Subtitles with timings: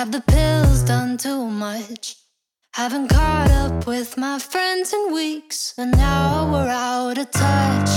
[0.00, 2.16] Have the pills done too much?
[2.74, 7.90] Haven't caught up with my friends in weeks, and now we're out of touch.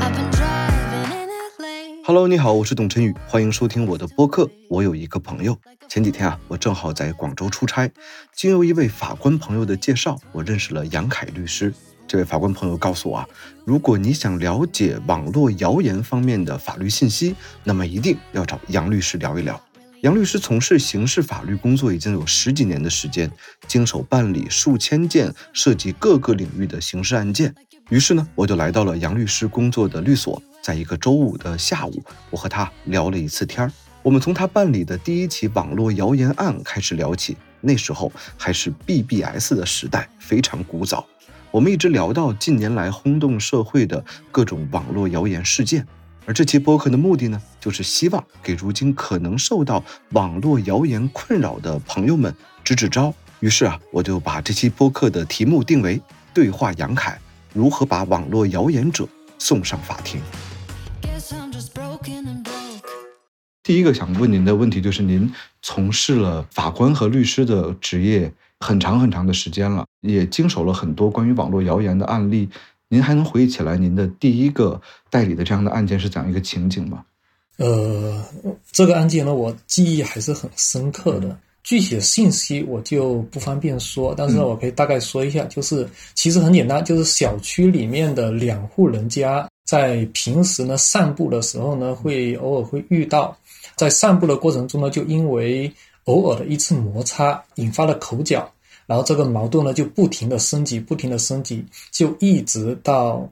[0.00, 2.04] I've been driving in LA.
[2.04, 4.48] Hello，你好，我是董晨宇，欢迎收听我的播客。
[4.70, 5.58] 我有一个朋友，
[5.88, 7.90] 前几天啊，我正好在广州出差，
[8.32, 11.74] 经由一位法官朋友的介绍，我认识了杨凯律师。
[12.06, 13.28] 这位法官朋友告诉我啊，
[13.64, 17.34] 如果你想了解网络谣言方面的法律信息，
[17.64, 19.60] 那么一定要找杨律师聊一聊。
[20.02, 23.28] 杨律师从事刑事法律工作已经有十几年的时间，
[23.66, 27.52] 经手办理数千件涉及各个领域的刑事案件。
[27.90, 32.00] 于是呢，我就来到了杨律师工作的律所，在一个周五的下午，
[32.30, 33.72] 我和他聊了一次天儿。
[34.02, 41.04] 我们从他办理的第一起网络谣言案开始聊起，那时候还是 BBS 的时代，非常古早。
[41.50, 45.84] 我们一直聊到近年来轰动社会的各种网络谣言事件。
[46.28, 53.14] 而这期播客的目的呢，就是希望给如今可能受到网络谣言困扰的朋友们支支招。
[53.40, 55.98] 于是啊，我就把这期播客的题目定为
[56.34, 57.18] “对话杨凯：
[57.54, 59.08] 如何把网络谣言者
[59.38, 60.20] 送上法庭”。
[61.00, 62.82] Guess I'm just broken and broke.
[63.62, 68.30] 第一个想问您的问题就是，您从事了法官和律师的职业
[68.60, 72.50] 很长很长的时间了，也经手了很多关于网络谣言的案例。
[72.88, 77.04] 您还能回忆起来您的第一个代理的这样的案件是怎样一个情景吗？
[77.58, 78.24] 呃，
[78.72, 81.38] 这个案件呢，我记忆还是很深刻的。
[81.64, 93.36] 具体的信息我就不方便说，但是呢，我可以大概说一下，就是其实很简单，就是小区里面的两户人家在平时呢散步的时候呢，会偶尔会遇到，
[93.76, 95.70] 在散步的过程中呢，就因为
[96.04, 98.50] 偶尔的一次摩擦引发了口角，
[98.88, 103.30] 然后这个矛盾呢就不停的升级，不停的升级，就一直到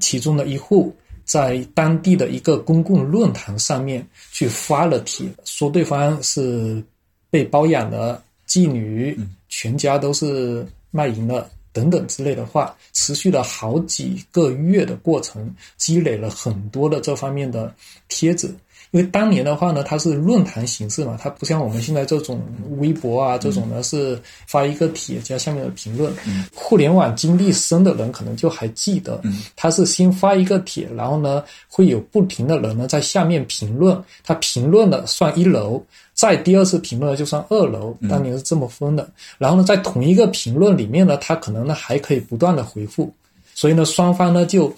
[0.00, 6.84] 其中的一户在当地的一个公共论坛上面去发了帖，说对方是
[7.30, 9.18] 被包养的妓女，
[9.48, 17.74] 全家都是卖淫的等等之类的话，持续了好几个月的过程，积累了很多的这方面的
[18.08, 18.54] 帖子。
[18.92, 22.42] 因为当年的话呢，它是论坛形式嘛，它不像我们现在这种
[22.78, 26.12] 微博啊这种呢是发一个帖加下面的评论。
[26.54, 29.18] 互联网经历深的人可能就还记得，
[29.56, 35.82] 它是先发一个帖，然后呢会有不停的人呢在下面评论，他评论了算一楼，
[36.12, 39.10] 再第二次评论就算二楼，当年是这么分的。
[39.38, 43.10] 然后呢，在同一个评论里面呢，他可能呢还可以不断的回复，
[43.54, 44.70] 所以呢双方呢就。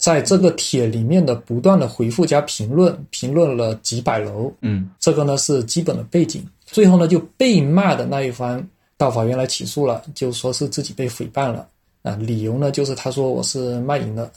[0.00, 6.42] 在这个帖里面的不断的回复加评论，评论了几百楼，嗯，这个呢是基本的背景。
[6.64, 8.66] 最后呢，就被骂的那一方
[8.96, 11.68] 到法院来起诉了，就说是自己被诽谤了
[12.02, 14.32] 啊，理由呢就是他说我是卖淫的。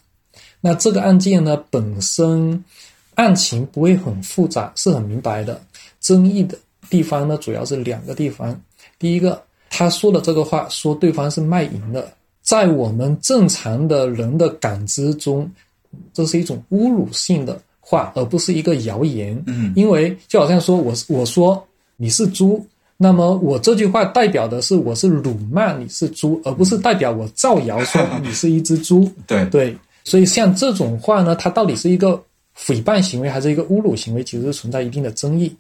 [0.59, 2.61] 那这个案件呢本身
[3.15, 5.61] 案情不会很复杂，是很明白的。
[6.01, 6.57] 争议的
[6.89, 8.61] 地方呢主要是两个地方，
[8.99, 12.11] 第一个他说的这个话说对方是卖淫的。
[12.43, 15.49] 在我们正常的人的感知中，
[16.13, 19.41] 这是一种侮辱性的话，而不是一个谣言。
[19.47, 21.65] 嗯，因为就好像说我我说
[21.95, 22.63] 你是猪，
[22.97, 29.09] 那么我这句话代表的是我是辱骂你是猪，而不是代表我造谣说你是一只猪。
[29.25, 32.21] 对对，所以像这种话呢，它到底是一个
[32.57, 35.53] 诽谤行为还是一个侮辱行为，其实存在一定的争议。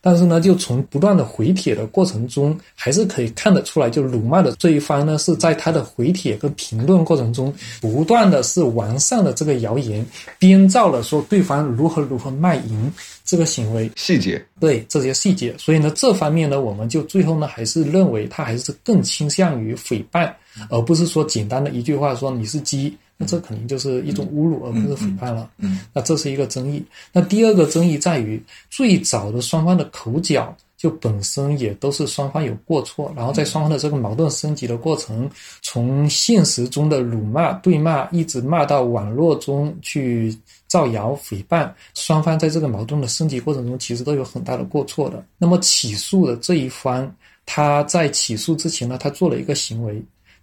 [0.00, 10.04] 但是呢，就从不断的回帖的过程中，还是可以看得出来，就辱骂的这一方呢，是在他的回帖跟评论过程中，不断的是完善了这个谣言，
[10.38, 12.92] 编造了说对方如何如何卖淫
[13.24, 13.90] 这个行为。
[13.96, 20.32] 细节，对这些细节，所以呢，这方面呢，我们就最后呢，还是认为他还是更倾向于诽谤，
[20.70, 25.50] 而不是说简单的一句话说你是鸡，那这肯定就是一种侮辱，而不是诽谤了。
[25.58, 26.80] 嗯，那这是一个争议。
[27.12, 28.40] 那第二个争议在于，
[28.70, 35.28] 最早的双方的口角就本身也都是双方有过错，然后在双方的这个矛盾升级的过程，
[35.62, 40.32] 从现实中的辱骂、对骂，一直骂到网络中去
[40.68, 45.24] 造谣、诽谤，双方在这个矛盾的升级过程中，其实都有很大的过错的。
[45.38, 47.12] 那么起诉的这一方，
[47.44, 50.00] 他在起诉之前呢，他做了一个行为。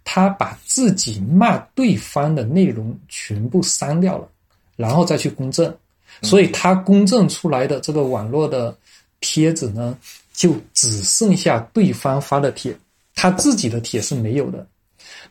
[0.08, 4.28] 他把自己骂对方的内容全部删掉了，
[4.76, 5.74] 然后再去公证，
[6.22, 8.74] 所以他公证出来的这个网络的
[9.18, 9.98] 帖子呢，
[10.32, 12.74] 就只剩下对方发的帖，
[13.16, 14.64] 他自己的帖是没有的。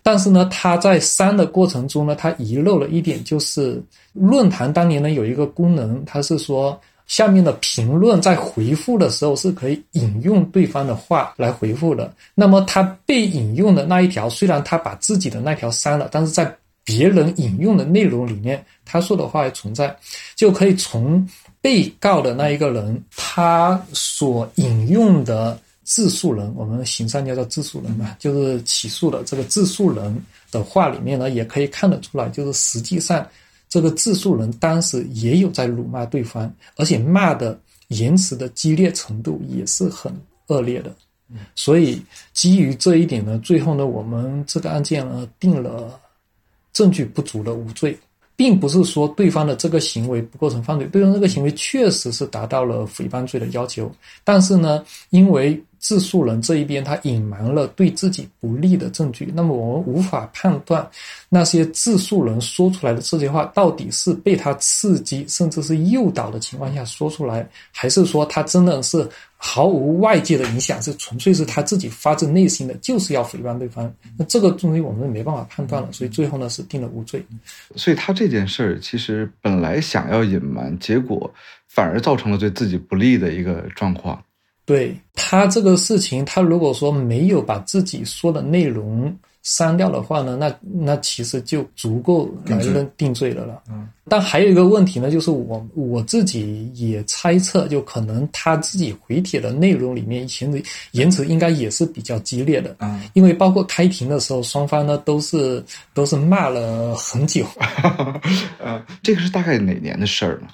[0.03, 3.81] 但是呢，他在删的过程中呢，他遗漏了一点，就是
[4.11, 12.13] 论坛当年呢有一个功能，它是说下面的评论在回复的时候是可以引用对方的话来回复的。
[12.33, 19.95] 那么他被引用的那一条，虽然他把自己的那条删了，但是在别人引用的内容里面，他说的话还存在，
[20.35, 21.27] 就可以从
[21.61, 33.25] 被告的那一个人他所引用的自诉人，我们刑上叫做自诉人嘛，就是起诉的这个自诉人的话里面呢，也可以看得出来，就是实际上
[33.75, 40.17] 这个自诉人当时也有在辱骂对方，而且骂的言辞的激烈程度也是很
[40.47, 40.95] 恶劣的。
[41.55, 42.01] 所以
[42.31, 45.99] 基于这一点呢，最后呢，我们这个案件呢定了
[46.71, 47.97] 证据不足的无罪。
[48.37, 53.89] 并不是说对方的这个行为不构成犯罪，对方这个行为确实是达到了诽谤罪的要求，
[54.25, 60.89] 但是呢，因为自诉人这一边他隐瞒了对自己不利的证据，那么我们无法判断
[61.29, 69.07] 那些自诉人说出来的这些话到底是被他刺激甚至是诱导的情况下说出来，还是说他真的是。
[69.37, 73.93] 毫无外界的影响，是纯粹是他自己发自内心的，就是要诽谤对方。
[74.17, 77.23] 那这个东西我们没办法判断了，所以最后呢是定了无罪。
[77.75, 81.31] 所以他这件事儿其实本来想要隐瞒，结果
[81.67, 84.19] 反而造成了对自己不利的一个状况。
[84.65, 89.15] 对他这个事情，他如果说没有把自己说的内容。
[89.47, 93.61] 删掉的话呢，那那其实就足够来认定罪的了。
[93.69, 100.59] 嗯，但还有一个问题呢，就是我我自己也猜测，就可能他自己回帖的内容里面，以前的
[100.93, 102.75] 言辞应该也是比较激烈的。
[102.79, 105.63] 嗯，因为包括开庭的时候，双方呢都是
[105.93, 107.45] 都是骂了很久。
[108.57, 110.47] 呃，这个是大概哪年的事儿呢？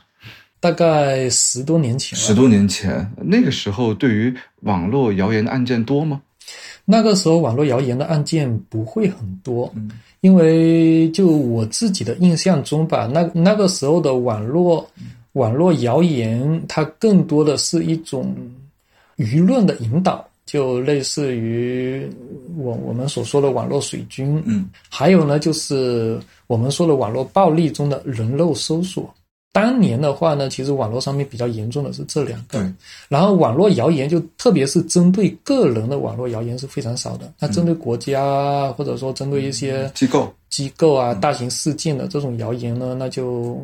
[0.61, 2.17] 大概十多年前。
[2.17, 6.21] 十多年前，那个时候对于网络谣言的案件多吗？
[6.85, 9.73] 那个时候网络谣言的案件不会很多，
[10.21, 14.87] 因为就我自己的印象中吧，那那个时候的网络
[15.33, 18.35] 网络谣言，它更多的是一种
[19.17, 22.07] 舆论的引导，就类似于
[22.57, 29.11] 我我们所说的网络水军，嗯，还有呢就是我们说的网络暴力中的人肉搜索。
[29.53, 32.73] 当年的话呢，其实网络上面比较严重的是这两个，
[33.09, 37.33] 然后网络谣言就特别是针对个人的网络谣言是非常少的。
[37.37, 43.61] 那针对国家或者说针对一些机构、机构啊、大型事件的这种谣言呢，那就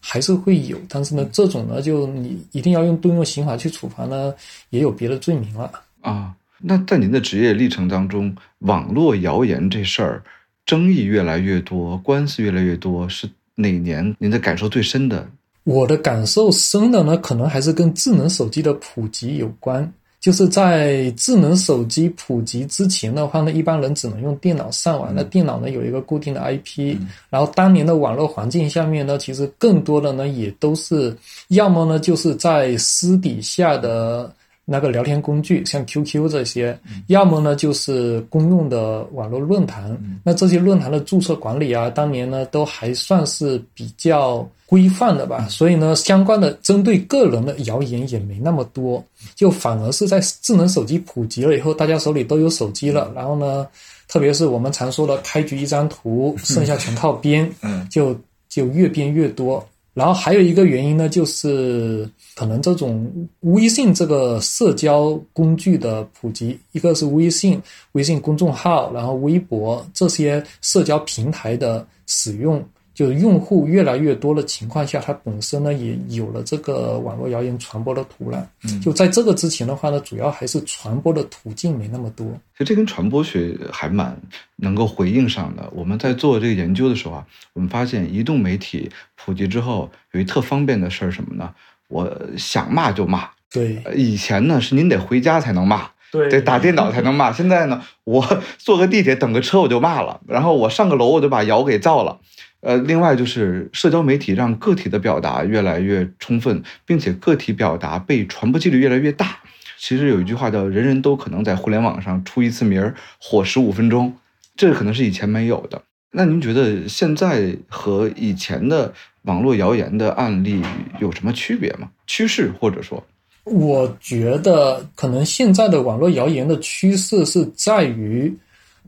[0.00, 0.78] 还是会有。
[0.88, 4.32] 但是呢，这种呢，就你一定要用动用刑法去处罚呢，
[4.70, 5.70] 也有别的罪名了
[6.00, 6.34] 啊。
[6.58, 10.24] 那在您的职业历程当中，网络谣言这事儿
[10.64, 13.28] 争议越来越多，官司越来越多，是？
[13.56, 15.26] 哪年您的感受最深的？
[15.64, 19.92] 我的感受深的呢，可能还是跟智能手机的普及有关。
[20.20, 25.12] 就是在智能手机普及之前的话呢，一般人只能用电脑上网。
[25.14, 26.96] 那电脑呢有一个固定的 IP，
[27.30, 31.16] 然后当年的网络环境下面呢，其实更多的呢也都是
[31.48, 34.32] 要么呢就是在私底下的。
[34.68, 36.76] 那个聊天工具像 QQ 这些，
[37.06, 39.96] 要么呢就是公用的网络论坛。
[40.24, 45.46] 那这些论坛的注册管理啊，当年呢都还算是比较规范的吧。
[45.48, 49.02] 所以呢，相关的针对个人的谣言也没那么多。
[49.36, 53.64] 就反而是在智能手机普及了以后，大家手里都有手机了，然后呢，
[54.08, 57.48] 特别是我们常说的开局一张图，剩下全靠编，
[57.88, 58.18] 就
[58.48, 59.64] 就越编越多。
[59.96, 63.10] 然后还有一个原因呢，就是可能这种
[63.40, 67.58] 微信这个社交工具的普及，一个是微信、
[67.92, 72.62] 微信公众号，然后微博这些社交平台的使用。
[72.96, 78.42] 就是用户越来越多的情况下，它本身呢也有了这个网络谣言传播的土壤。
[78.64, 82.26] 嗯，就在这个之前的话呢，主要还是传播的途径没那么多。
[82.56, 84.18] 其实这跟传播学还蛮
[84.56, 85.70] 能够回应上的。
[85.74, 91.52] 我们在做这个研究的时候啊，我们发现移动媒体普及之后，有一特方便的事儿什么呢？
[91.88, 93.28] 我想骂就骂。
[93.52, 97.30] 对，以前呢是您得回家才能骂，对， 得打电脑才能骂。
[97.30, 102.18] 现在呢，我坐个地铁等个车我就骂了，然后我上个楼我就把谣给造了。
[102.66, 109.38] 呃，另外就是社交媒体让个体的表达越来越充分，并且个体表达被传播几率越来越大。
[109.78, 114.12] 其实有一句话叫“人人都可能在互联网上出一次名儿，火十五分钟”，
[114.56, 115.80] 这可能是以前没有的。
[116.10, 118.92] 那您觉得现在和以前的
[119.22, 120.60] 网络谣言的案例
[120.98, 121.88] 有什么区别吗？
[122.08, 123.00] 趋势或者说？
[123.44, 128.36] 我觉得可能现在的网络谣言的趋势是在于。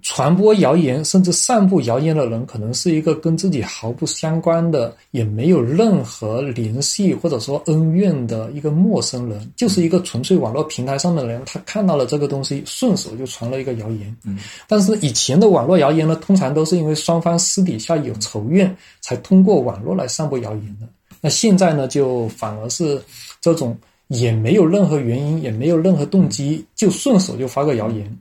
[0.02, 14.16] 传播谣言甚至散布谣言的人，可能是一个跟自己毫不相关的，也没有任何联系或者说恩怨的一个陌生人，就是一个纯粹网络平台上的人，他看到了这个东西，顺手就传了一个谣言。
[14.24, 20.86] 嗯，但是以前的网络谣言呢，通常都是因为双方私底下有仇怨，才通过网络来散布谣言的。
[21.20, 23.02] 那现在呢，就反而是
[23.40, 23.76] 这种
[24.06, 28.18] 也没有任何原因，也没有任何动机，就顺手就发个谣言。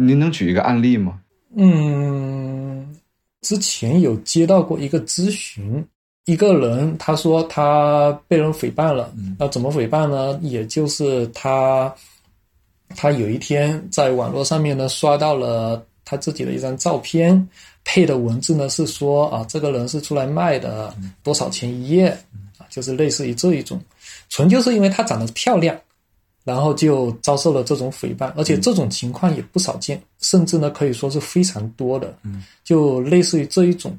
[0.00, 1.18] 您能举一个案例吗？
[1.56, 2.94] 嗯，
[3.40, 5.84] 之前有接到过一个咨询，
[6.26, 10.38] 一个人他说他被人诽谤了，那怎么诽谤呢？
[10.40, 11.92] 也就是他
[12.94, 17.48] 他有一天在网络上面呢刷到了他自己的一张照片，
[17.82, 22.08] 配的文字呢是说啊，这个人是出来卖的，多少钱一页
[22.56, 23.80] 啊，就是类似于这一种，
[24.28, 25.76] 纯就是因为她长得漂亮，
[26.48, 33.94] 然后就遭受了这种诽谤，而且这种情况也不少见，甚至呢可以说是非常多的，嗯就类似于这一种。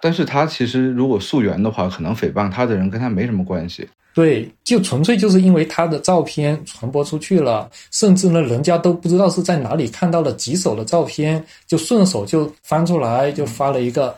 [0.00, 3.88] 但是他其实如果溯源的话，可能诽谤他的人跟他没什么关系。
[4.14, 14.14] 对，就纯粹就是因为他的照片传播出去了，甚至呢，人家都不知道是在哪里看到了几手的照片，就顺手就翻出来就发了一个，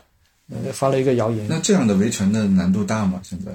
[0.50, 1.46] 呃，发了一个谣言。
[1.48, 3.18] 那这样的维权的难度大吗？
[3.22, 3.50] 现在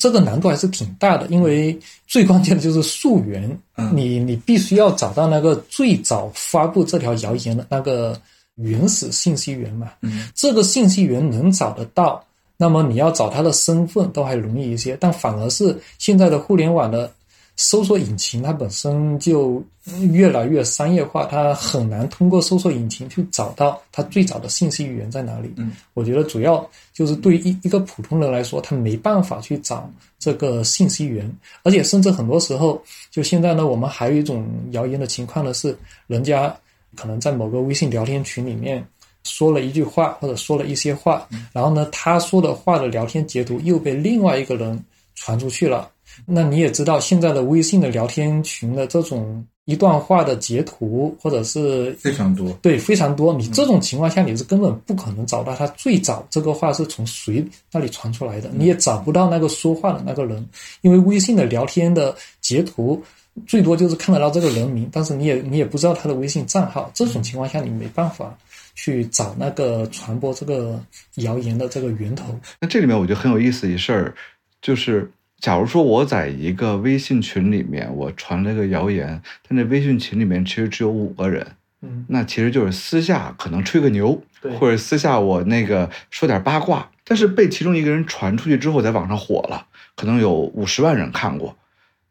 [0.00, 1.78] 这个难度还是挺大的，因为
[2.08, 3.56] 最关键的就是溯源，
[3.92, 8.20] 你你必须要找到那个最早发布这条谣言的那个。
[8.56, 12.22] 原始信息源嘛，嗯，这个信息源能找得到，
[12.58, 14.94] 那么你要找他的身份都还容易一些。
[15.00, 17.10] 但反而是现在的互联网的
[17.56, 19.62] 搜索引擎，它本身就
[20.10, 25.52] 越来越商业化，它很难通过搜索引擎去找到它最早的信息源在哪里。
[25.56, 31.30] 嗯，我觉得主要就是对于一一个普通人来说，他没办法去找这个信息源，
[31.62, 35.76] 而且甚至很多时候，就现在呢，我们还有一种谣言的情况呢，是
[36.06, 36.54] 人家。
[36.96, 38.84] 可能在某个微信聊天群里面
[39.22, 45.88] 说了一句话，或者说了一些话，然后呢，他说的话的聊天截图又被另外一个人传出去了。
[46.26, 53.32] 那你也知道，现在的微信的聊天群的这种一段话的截图，或者是非常多，对，非常多。
[53.34, 60.46] 你这种情况下，你是根本不可能找到他最早这个话是从谁那里传出来的，你也找不到那个说话的那个人，
[60.80, 63.02] 因为微信的聊天的截图。
[63.46, 66.90] 最多就是看得到这个人名，但是你也你也不知道他的微信账号。
[66.92, 68.36] 这种情况下，你没办法
[68.74, 70.78] 去找那个传播这个
[71.14, 72.38] 谣言的这个源头。
[72.60, 74.14] 那这里面我觉得很有意思一事儿，
[74.60, 75.08] 就是
[75.40, 81.46] 假如说我在一个微信群里面，我传了个谣言，但那微信群里面其实只有五个人，
[81.82, 84.22] 嗯，那其实就是私下可能吹个牛，
[84.58, 89.66] 或者私下我那个说点八卦，但是被其中一个人传出去之后，在网上火了，
[89.96, 91.56] 可能有五十万人看过，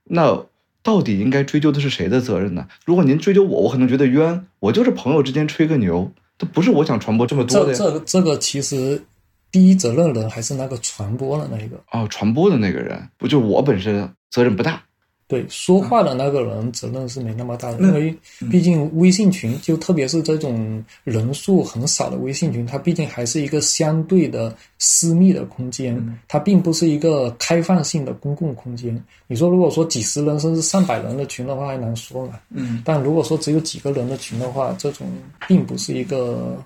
[0.06, 0.46] 那。
[0.82, 2.66] 到底应该追究的是谁的责任呢？
[2.86, 4.46] 如果您追究我，我可能觉得冤。
[4.60, 7.74] 我就是朋友之间吹个牛，这不是我想传播这么多的。
[7.74, 9.04] 这这这个其实
[9.52, 14.82] 第一责任人还是那个传播的那一个哦，传播的那个人，不就我本身责任不大。
[15.28, 18.18] 对说话的那个人责任是没那么大的，因为
[18.50, 29.00] 毕竟微信群就特别是这种人数很少的微信群，它毕竟还是一个相对的私密的空间，它并不是一个开放性的公共空间。
[29.28, 32.40] 你说如果说几十人甚至上百人的群的话，还难说嘛。
[32.50, 35.08] 嗯，但如果说只有几个人的群的话，这种
[35.48, 36.58] 并不是一个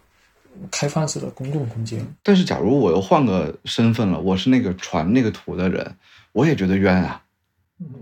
[0.72, 2.06] 开放式的公共空间。
[2.24, 5.96] 但是假如我又换个身份了，我是那个传那个图的人，
[6.32, 7.22] 我也觉得冤啊。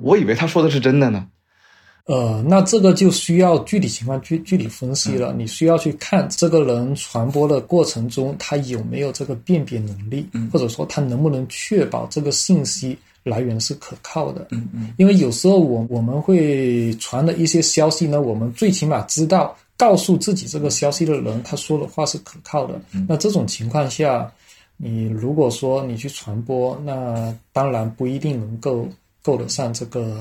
[0.02, 1.28] 我以为他说的是真的呢，
[2.06, 5.34] 呃，那这个就需要具体情况具具体分析了。
[5.34, 14.48] 你需要去看这个人传播的过程中，他有没有这个辨别能力，或者说他能不能确保这个信息来源是可靠的。
[14.52, 22.80] 嗯嗯，因为有时候我我们会传的一些消息呢，我们最起码知道告诉自己这个消息的人他说的话是可靠的。
[23.08, 24.32] 那这种情况下，
[24.78, 28.88] 你如果说你去传播，那当然不一定能够。
[29.24, 30.18] 够得上这个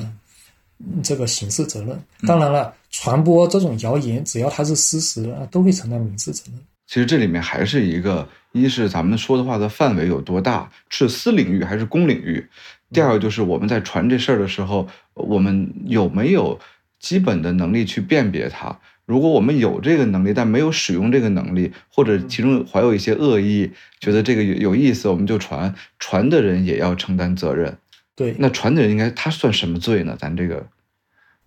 [1.03, 1.99] 这个刑事责任。
[2.27, 6.61] 当然了，传播这种谣言，只要它是事实，都会承担民事责任。
[6.87, 12.47] 其实这里面还是一个，一是咱们说的话的范围有多大，是私领域还是公领域；
[12.93, 16.61] 第二个就是我们在传这事儿的时候，我们有没有
[16.99, 18.79] 基本的能力去辨别它。
[19.11, 27.77] 如果我们有这个能力，但没有使用这个能力，或者其中怀有一些恶意，觉得这个有有意思，我们就传，传的人也要承担责任。
[28.15, 30.17] 对，那传的人应该他算什么罪呢？
[30.17, 30.65] 咱这个，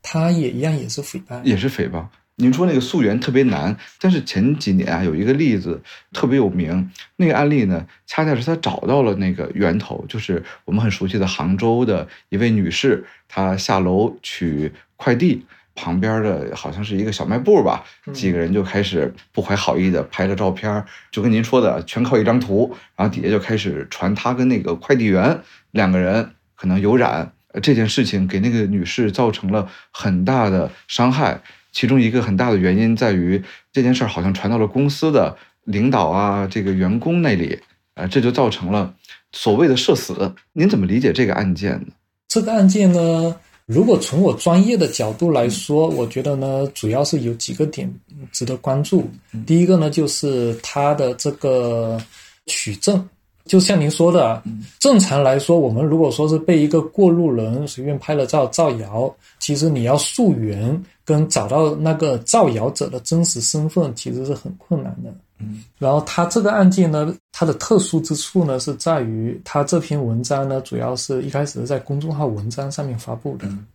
[0.02, 2.06] 他也一样，也是诽谤，也是诽谤。
[2.36, 25.40] 您说那个溯源特别难，但是前几年啊，有一个例子特别有名，那个案例呢，恰恰是他找到了那个源头，就是我们很熟悉的杭州的一位女士，她下楼取快递，旁边的好像是一个小卖部吧，几个人就开始不怀好意的拍了照片，就跟您说的，全靠一张图，然后底下就开始传他跟那个快递员
[25.72, 26.32] 两个人。
[26.56, 31.42] 可能有染，这件事情给那个女士造成了很大的伤害。
[31.74, 37.60] 其中一个很大的原因在于，这件事儿好像传到了公司的领导啊，这个员工那里，
[37.96, 38.94] 呃，这就造成了
[39.34, 40.36] 所谓的社死。
[40.54, 41.88] 您怎么理解这个案件呢？
[42.30, 47.92] 这个案件呢，如果从我专业的角度来说，我觉得呢，主要是有几个点
[48.32, 49.10] 值得关注。
[49.46, 51.98] 第一个呢，就是它的这个
[52.46, 53.08] 取证。
[53.46, 54.42] 就像您说的，
[54.80, 65.14] 正常来说，我们如果说是被一个过路人随便拍了照造谣，其实你要溯源，跟找到那个造谣者的真实身份，其实是很困难的。
[65.46, 73.66] 嗯，然后他这个案件呢，它的特殊之处呢，是在于他这篇文章呢，主要是一开始是在公众号文章上面发布的，嗯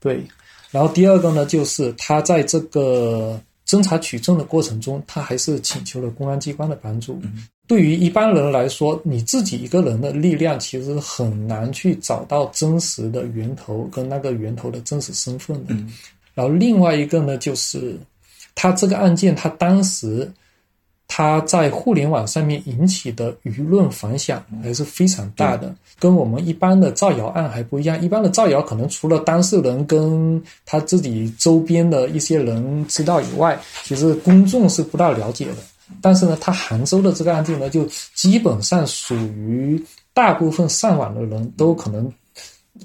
[0.00, 0.24] 对。
[0.70, 7.20] 然后第二个呢，就是他在这个侦查取证的过程中，他还是请求了公安机关的帮助。
[7.66, 15.74] 对于一般人来说，你自己一个人的力量其实很难去找到真实的源头跟那个源头的真实身份的。
[15.74, 15.92] 嗯
[16.34, 17.98] 然后另外一个呢，就是
[18.54, 20.30] 他这个案件，他当时
[21.08, 28.00] 他在互联网上面引起的舆论反响还是非常大的，跟我们一般的造谣案还不一样。
[28.00, 35.56] 一般的造谣可能除了当事人跟他自己周边的一些人知道以外，其实公众是不大了解的。
[36.02, 42.12] 但是呢，他杭州的这个案件呢，就基本上属于大部分上网的人都可能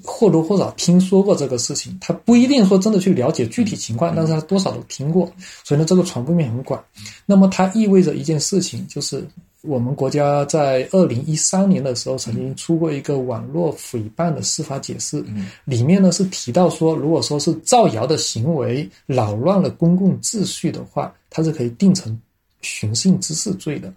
[0.06, 5.28] 或多或少听说过这个事情，他不一定说真的去了解具体情况，但是他多少都听过，
[5.64, 6.82] 所以呢，这个传播面很广。
[7.24, 9.26] 那么它意味着一件事情，就是
[9.62, 15.24] 我们国家在二零一三年的时候曾经出过一个网络诽谤的司法解释，
[15.64, 22.20] 里面呢是提到说，如果说是造谣的行为扰乱了公共秩序的话，它是可以定成
[22.60, 23.90] 寻衅滋事罪的。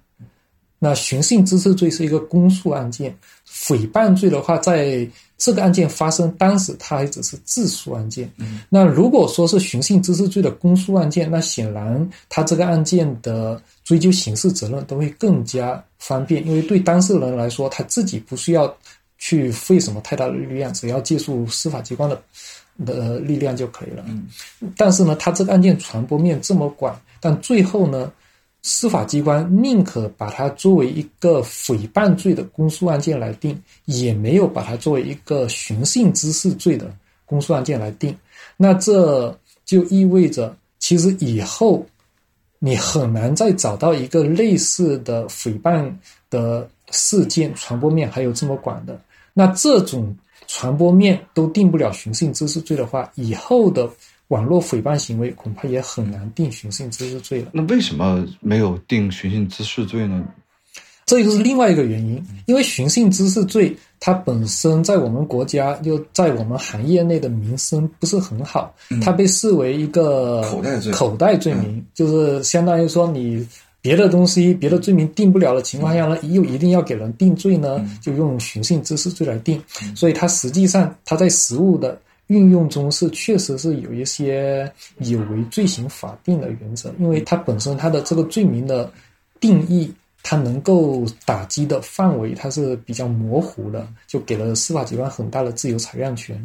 [0.80, 3.14] 那寻衅滋事罪是一个公诉案件，
[3.46, 5.06] 诽谤罪的话，在
[5.38, 8.28] 这个案件发生当时，它还只是自诉案件。
[8.70, 18.76] 那如果说是寻衅滋事罪的公诉案件，那显然他这个案件的追究刑事责任都会更加方便，因为对当事人来说，他自己不需要
[19.20, 22.22] 去费什么太大的力量，只要借助司法机关的
[22.84, 24.04] 的力量就可以了。
[24.76, 28.12] 但是呢，他这个案件传播面这么广，但最后呢？
[28.64, 36.94] 司法机关宁可把它作为一个诽谤罪的公诉案件来定，也没有把它作为一个寻衅滋事罪的
[37.26, 38.14] 公诉案件来定。
[38.58, 41.86] 那这就意味着，其实以后
[42.60, 45.90] 你很难再找到一个类似的诽谤
[46.30, 49.00] 的事件传播面还有这么广的。
[49.34, 50.14] 那这种
[50.48, 53.90] 传播面都定不了寻衅滋事罪的话，以后的。
[54.30, 57.48] 网络诽谤行为恐怕也很难定寻衅滋事罪了。
[57.54, 60.26] 那为什么没有定寻衅滋事罪呢？
[61.06, 73.48] 这就是另外一个原因，因为寻衅滋事罪它本身在我们国家又在我们行业内的名声不是很好，它被视为一个口袋罪口袋罪名，就是相当于说你
[73.82, 79.64] 别的东西别的罪名定不了的情况下呢，又一定要给人定罪呢，就用寻衅滋事罪来定。
[79.96, 81.98] 所以它实际上它在实务的。
[82.28, 88.92] 运用中是确实是有一些有违罪行法定的原则，因为它本身它的这个罪名的
[89.40, 96.38] 定义，它能够打击的范围它是比较模糊的，就给了司法机关很大的自由裁量权。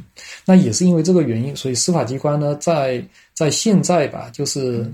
[0.44, 4.88] 那也是因为这个原因，所以司法机关呢，在在现在吧，就是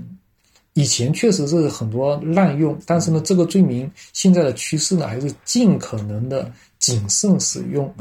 [0.73, 7.93] 以前确实是很多滥用，但是呢，这个罪名现在的趋势呢，还是尽可能的谨慎使用。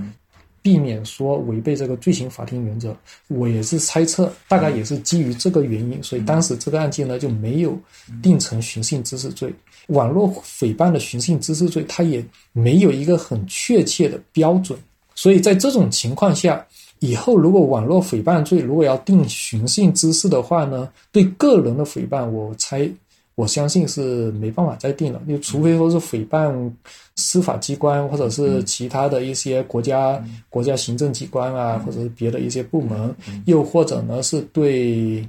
[0.68, 2.94] 避免说违背这个罪行法定原则，
[3.28, 7.74] 我也是猜测，大概也是基于这个原因，所以当时这个案件呢就没有
[8.22, 9.50] 定成寻衅滋事罪。
[9.87, 14.78] 网络诽谤的寻衅滋事罪，它也没有一个很确切的标准，
[15.14, 16.62] 所以在这种情况下，
[16.98, 22.87] 以后如果网络诽谤罪如果要定寻衅滋事的话呢，对个人的诽谤，我猜。
[23.38, 26.68] 我相信是没办法再定了，就除非说是诽谤
[27.14, 30.20] 司法机关，或者是其他的一些国家
[30.51, 33.14] 国家行政机关啊，或者是别的一些部门，
[33.46, 35.24] 又或者呢是对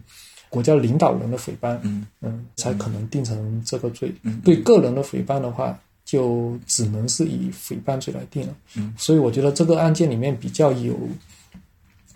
[0.50, 1.78] 国家领导人的诽谤，
[2.22, 4.12] 嗯，才可能定成这个罪。
[4.44, 8.56] 对个人的诽谤的话，就只能是以诽谤罪来定了。
[8.98, 10.98] 所以我觉得这个案件里面比较有。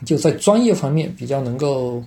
[0.06, 2.04] 就在专业方面比较能够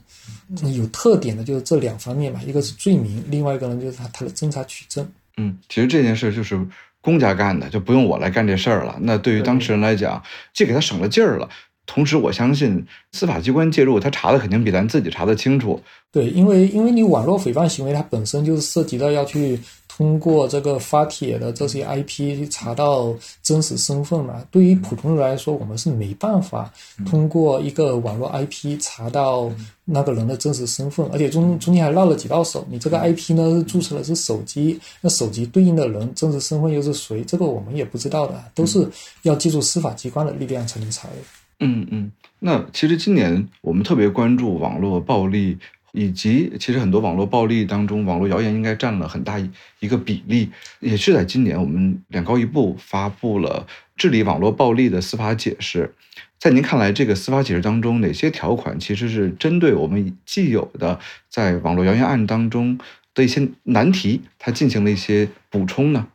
[0.74, 5.06] 有特点的，就是这两方面嘛，一个是罪名，另外一个呢就是他他的侦查取证。
[5.36, 6.58] 嗯，其实这件事就是
[7.00, 8.96] 公家干的，就不用我来干这事儿了。
[9.00, 10.22] 那对于当事人来讲，
[10.54, 11.48] 既给他省了劲儿了，
[11.86, 15.82] 同时我相信司法机关介入，他查的肯定比咱自己查的清楚。
[16.10, 19.58] 对，因为因为你网络诽谤行为，它本身就是涉及到要去。
[19.96, 24.44] 通过这个发帖的这些 IP 查到真实身份嘛？
[24.50, 26.70] 对于普通人来说，我们是没办法
[27.06, 29.50] 通过一个网络 IP 查到
[29.86, 32.66] 那个人的真实身份，而且中中间还绕了几道手。
[32.70, 37.24] 你这个 IP 呢是注册的是手机，那手机对应的人真实身份又是谁？
[37.24, 38.86] 这个我们也不知道的，都是
[39.22, 41.14] 要借助司法机关的力量才能查的。
[41.60, 45.56] 嗯嗯，那其实今年我们特别关注网络暴力。
[45.96, 50.50] 以及其实很多网络暴力当中，网络谣言应该占了很大一一个比例。
[50.80, 55.94] 也是在今年，我们两高一部发布了治理网络暴力的司法解释。
[56.38, 62.78] 在您看来，这个司法解释当中哪些条款其实是针对我们既有的在网络谣言案当中
[63.14, 66.06] 的一些难题，它进行了一些补充呢？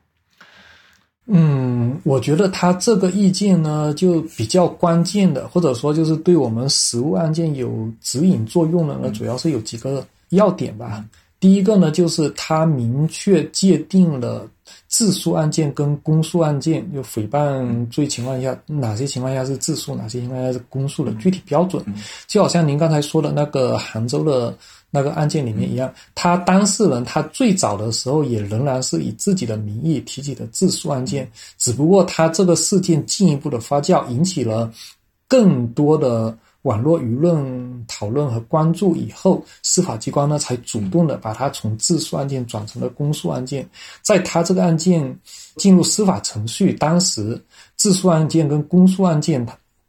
[1.27, 11.05] 嗯，我觉得他这个意见呢，就比较关键的，或者说就是对我们实务案件有指引作用的呢，主要是有几个要点吧。
[11.39, 14.47] 第一个呢，就是他明确界定了
[14.87, 21.83] 自诉案件跟公诉案件，就诽谤罪情况下，哪些情况下是自诉，哪些情况下是公诉的具体标准。
[22.27, 24.55] 就好像您刚才说的那个杭州的
[24.91, 31.27] 那个案件里面一样，他当事人他最早的时候也仍然是以自己的名义提起的自诉案件，
[31.57, 34.71] 只不过他这个事件进一步的发酵，引起了
[35.27, 36.37] 更多的。
[36.63, 43.67] 网络舆论讨论和关注以后，司法机关呢才主动的把他从自诉案件转成了公诉案件。
[44.03, 45.19] 在他这个案件
[45.55, 47.43] 进入司法程序当时，
[47.77, 49.43] 自诉案件跟公诉案件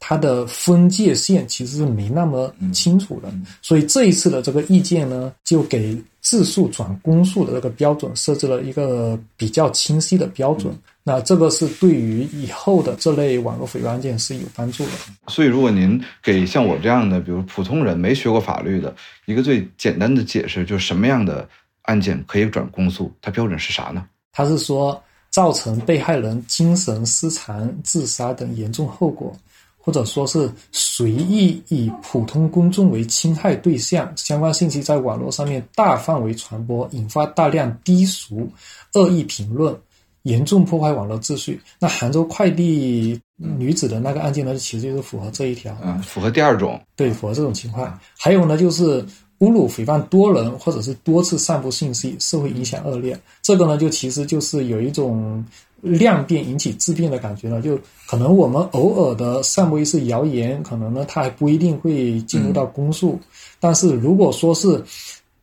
[0.05, 3.33] 它它的分界线其实是没那么清楚的。
[3.63, 10.77] 所以这一次的这个意见呢，就给自诉转公诉的这个标准设置了一个比较清晰的标准。
[11.05, 14.91] 那这个是对于以后的这类网络诽谤案件是有帮助的。
[15.29, 18.95] 所以，如果您给像我这样的，比如普通人没学过法律的
[19.27, 21.49] 一个最简单的解释，就是什么样的
[21.83, 24.05] 案件可以转公诉，它标准是啥呢？
[24.33, 29.35] 它是说造成被害人精神失常、自杀等严重后果，
[29.83, 38.49] 或者说是随意以普通公众为侵害对象，相关信息在网络上面大范围传播，引发大量低俗、
[38.95, 39.77] 恶意评论。
[40.25, 41.61] 严重破坏网络秩序。
[41.81, 45.77] 那杭州快递女子的那个案件呢，其实就是符合这一条。
[45.83, 46.81] 嗯，符合第二种。
[46.95, 47.99] 对，符合这种情况。
[48.17, 49.03] 还有呢，就是
[49.41, 53.21] 侮辱、诽谤多人或者是多次散布信息，社会影响恶劣。
[53.43, 55.45] 这个呢，就其实就是有一种
[55.83, 57.61] 量变引起质变的感觉呢。
[57.61, 63.21] 就可能我们偶尔的散播一次谣言，可能呢，它还不一定会进入到公诉。
[63.61, 64.83] 但是如果说是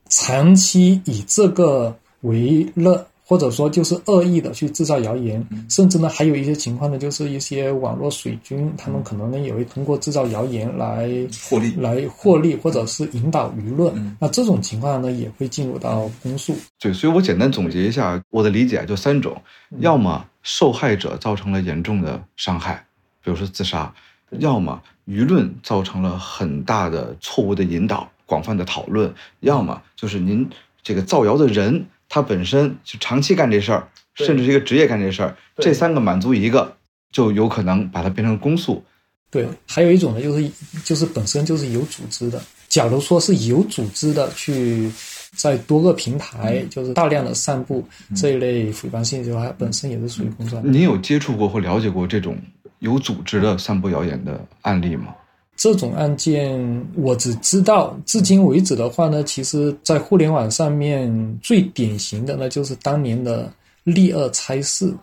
[0.09, 3.05] 长期以这个为乐。
[3.29, 11.07] 或者说就是恶意的去制造谣言，甚至呢还有一些情况呢，就是一些网络水军，他们可能呢也会通过制造谣言来
[11.47, 14.17] 获利，来获利，或者是引导舆论。
[14.19, 16.55] 那这种情况呢也会进入到公诉。
[16.79, 19.39] 对，所以我简单总结一下我的理解，就三种：
[19.77, 22.83] 要么受害者造成了严重的伤害，
[23.23, 23.93] 比如说自杀；
[24.39, 29.07] 要么舆论造成了很大的错误的引导、广泛的讨论；
[29.41, 30.49] 要么就是您
[30.81, 31.85] 这个造谣的人。
[32.09, 36.75] 他本身就长期干这事儿，甚至是一个职业干这事儿，这三个满足一个，
[37.13, 38.83] 就有可能把它变成公诉。
[39.31, 40.51] 对，还有一种呢，就是
[40.83, 42.41] 就是本身就是有组织的。
[42.67, 44.91] 假如说是有组织的去
[45.35, 50.59] 在多个平台，就是大量的散布这一类诽谤信息的话，本身也是属于公诉。
[50.61, 52.37] 您有接触过或了解过这种
[52.79, 55.15] 有组织的散布谣言的案例吗？
[55.59, 56.57] 这种案件
[56.95, 63.51] 我只知道，至今为止的话呢，其实，在互联网上面最典型的呢，就是当年的
[63.83, 64.95] 立二拆四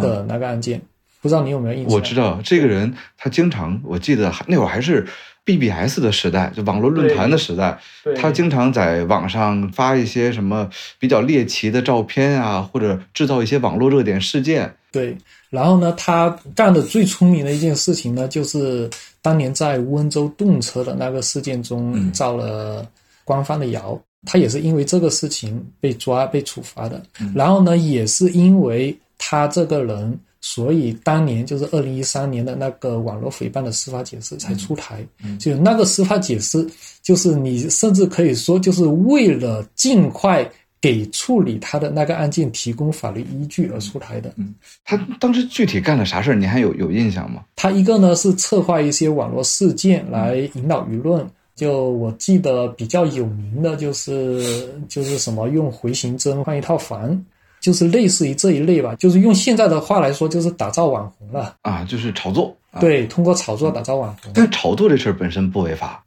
[0.00, 0.80] 的那个案件，
[1.20, 1.92] 不知道你有没有印象？
[1.92, 5.04] 我知道这个人，他经常，我记得那会儿还是
[5.44, 7.76] BBS 的时代，就网络论坛的时代，
[8.14, 14.72] 他经常在网上发一些什么比较猎奇的照片啊，或者制造一些网络热点事件。
[14.92, 15.18] 对，
[15.50, 18.88] 然后呢，他干的最聪明的一件事情呢，就是
[19.24, 22.86] 当年在温州动车的那个事件中造了
[23.24, 27.02] 官方的谣，他也是因为这个事情被抓被处罚的。
[27.34, 35.02] 然后呢，也是因为他这个人，所以当年就是二零一三年的那个网络诽谤的司法解释才出台。
[35.40, 36.68] 就那个司法解释，
[37.02, 40.46] 就是你甚至可以说，就是为了尽快。
[40.84, 44.30] 给处理他的那个案件提供法律依据而出台的。
[44.36, 46.34] 嗯，他当时具体干了啥事儿？
[46.34, 47.42] 你还有有印象吗？
[47.56, 51.26] 他一个呢是策划一些网络事件来引导舆论。
[51.56, 57.18] 就我记得比较有名的就是就是什么用回形针换一套房，
[57.62, 58.94] 就是类似于这一类吧。
[58.96, 62.54] 就是用现在的话来说，就是打造网红了啊，就是炒作。
[62.78, 64.30] 对，通过炒作打造网红。
[64.34, 66.03] 但炒作这事儿本身不违法。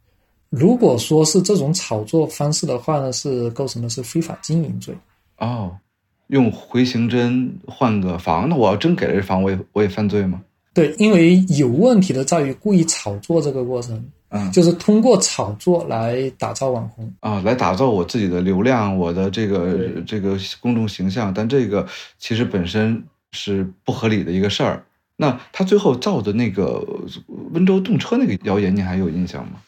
[0.49, 4.95] 如果说是这种炒作方式的话呢，是构成的是非法经营罪。
[5.37, 5.75] 哦，
[6.27, 10.41] 用回形针换个房，那我要真给了这房，我也我也犯罪吗？
[10.73, 21.33] 对，因为有问题的在于故意炒作这个过程，嗯，就是通过炒作来打造网红啊，来打造我自己的流量，我的这个这个公众形象。
[21.33, 21.87] 但这个
[22.19, 24.83] 其实本身是不合理的一个事儿。
[25.15, 26.85] 那他最后造的那个
[27.51, 29.59] 温州动车那个谣言，你还有印象吗？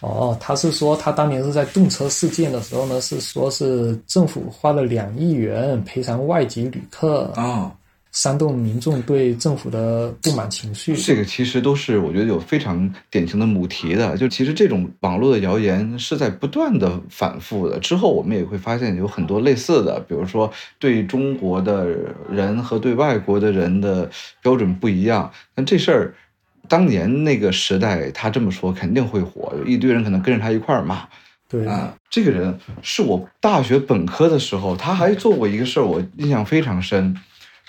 [0.00, 7.72] 哦，他是说他当年是在动车事件的时候呢，是说是政府花了两亿元赔偿外籍旅客啊，
[8.12, 10.96] 煽动民众对政府的不满情绪。
[10.96, 17.78] 这个其实都是我觉得有非常典型的母题的，就其实这种网络的谣言是在不断的反复的。
[17.80, 21.86] 之后我们也会发现有很多类似的，比如说对中国的
[22.30, 24.08] 人和对外国的人的
[24.40, 25.30] 标准不一样。
[25.54, 26.14] 但这事儿
[26.66, 31.06] 当年那个时代他这么说肯定会火，有一堆人可能跟着他一块儿骂。
[31.50, 37.16] 对啊，这个人是我大学本科的时候，他还做过一个事儿，我印象非常深，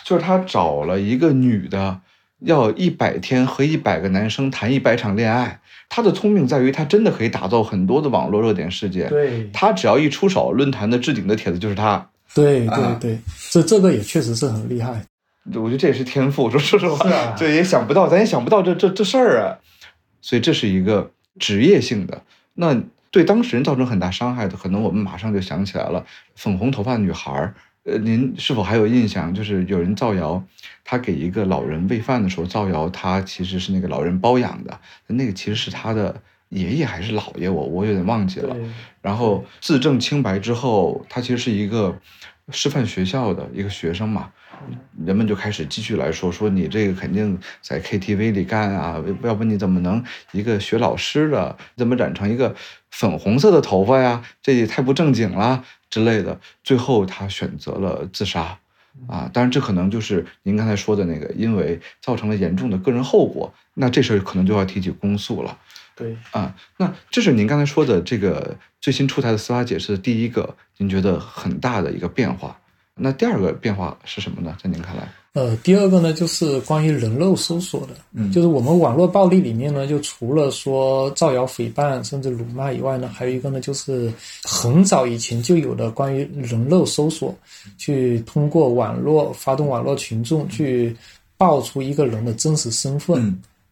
[0.04, 2.02] 就是他找了一个女的，
[2.40, 5.62] 要一百天和一百个男生谈一百场恋爱。
[5.88, 9.10] 他的聪明在于，他真的可以打造很多的网络热点事件。
[9.10, 12.06] 对他只要一出手，论坛的置顶的帖子就是他。
[12.36, 13.18] 对对啊对，
[13.50, 15.02] 这这个也确实是很厉害。
[15.46, 19.58] 我觉得这也是天赋，说说实话， 对也想不到，咱也想不到这这这事儿啊。
[20.22, 22.24] 所以这是一个职业性的，
[22.56, 27.56] 那对当事人造成很大伤害的，可能我们马上就想起来了，粉红头发女孩儿。
[27.86, 29.34] 呃，您是否还有印象？
[29.34, 30.44] 就是有人造谣，
[30.84, 38.54] 他给一个老人喂饭的时候造谣，他其实是那个老人包养的，那个其实是他的爷爷还是姥爷，我我有点忘记了。
[39.02, 41.98] 然后自证清白之后，他其实是一个
[42.50, 44.30] 师范学校的一个学生嘛，
[45.06, 52.56] 人们就开始继续来说说你这个肯定在 KTV 里干啊，要不你怎么能一个学老师的怎么染成一个
[52.92, 54.24] 粉红色的头发呀？
[54.42, 56.40] 这也太不正经了之类的。
[56.64, 58.60] 最后他选择了自杀。
[59.08, 65.58] 啊，当然，这可能就是您刚才说的那个，因为造成了严重的个人后果，那这事儿可能就要提起公诉了。
[65.96, 72.60] 对，啊，那这是您刚才说的这个最新出台的司法解释的第一个，您觉得很大的一个变化。
[73.00, 74.58] 那第二个变化是什么呢？
[74.62, 75.10] 在您看来？
[75.34, 84.12] 呃，第二个呢，就是关于人肉搜索的，嗯就是我们网络暴力里面呢，就除了说造谣、诽谤甚至辱骂以外呢，还有一个呢，就是
[84.44, 87.34] 很早以前就有的关于人肉搜索，
[87.78, 90.96] 去通过网络发动网络群众去
[91.38, 93.22] 爆出一个人的真实身份。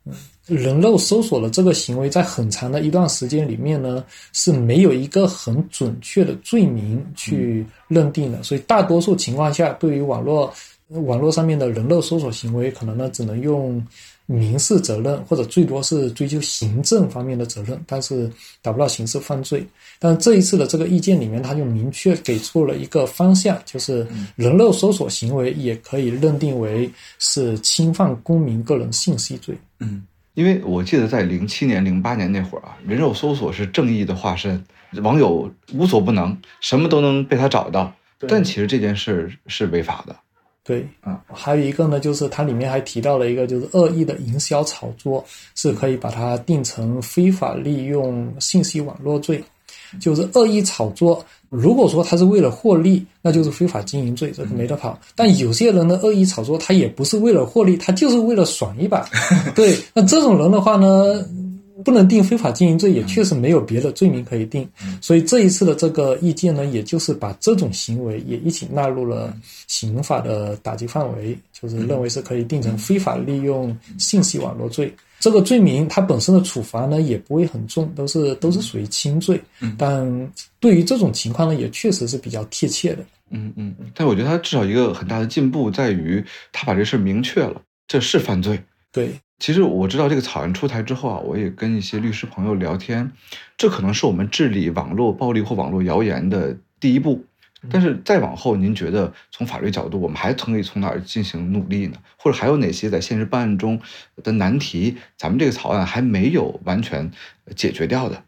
[0.06, 0.16] 嗯
[0.48, 10.54] 人肉搜索的这个行为，在很长的一段时间里面呢，是没有一个很准确的罪名去认定的，所以大多数情况下，对于网络
[10.90, 13.86] 网络上面的人肉搜索行为，可能呢只能用
[14.26, 18.30] 民事责任，或者最多是追究行政方面的责任，但是
[18.62, 19.66] 达不到刑事犯罪。
[20.00, 29.58] 但这一次的这个意见里面，他就明确给出了一个方向，就是人肉搜索行为也可以认定为是侵犯公民个人信息罪。
[29.80, 30.06] 嗯
[30.38, 34.64] 因为我记得在零七年、零八年那会儿啊，人肉搜索是正义的化身，
[35.02, 37.92] 网友无所不能，什么都能被他找到。
[38.20, 40.16] 对但其实这件事是违法的。
[40.64, 49.44] 对啊，还有一个呢，就是它里面还提到了一个，就是恶意的营销炒作是可以把它定成非法利用信息网络罪，
[50.00, 51.26] 就是恶意炒作。
[51.50, 55.00] 如果说他是为了获利，那就是非法经营罪，这是没得跑。
[55.16, 59.10] 但有些人的恶意炒作，他也不是为了获利，他就是为了爽一把。
[59.56, 61.26] 对，那这种人的话呢，
[61.84, 64.68] 不能定非法经营罪，也确实没有别的罪名可以定。
[65.02, 69.36] 所以这一次的这个意见呢，也就是把这种行为也一起纳入了
[69.68, 74.94] 刑法的打击范围，就是认为是可以定成非法利用信息网络罪。
[75.20, 79.42] 这个罪名它本身的处罚呢也不会很重，都是都是属于轻罪。
[79.78, 83.04] 但对于这种情况呢，也确实是比较贴切的。
[83.30, 88.58] 嗯嗯，但我觉得他至少一个很大的进步在于，他把这事儿明确了，这是犯罪。
[88.92, 93.12] 对，其实我知道这个草案出台之后啊，我也跟一些律师朋友聊天，
[93.58, 97.24] 这可能是我们治理网络暴力或网络谣言的第一步。
[97.72, 101.98] 但是再往后，您觉得从法律角度，我们还可以从哪儿进行努力呢？
[102.16, 103.80] 或者还有哪些在现实办案中
[104.24, 107.10] 的难题，咱们这个草案还没有完全
[107.56, 108.24] 解决掉的？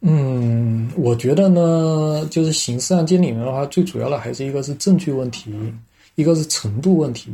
[0.00, 5.52] 嗯，我觉得呢，就是刑事案件里面的话，最主要的还是一个是证据问题，
[6.14, 7.30] 一个是程度问题。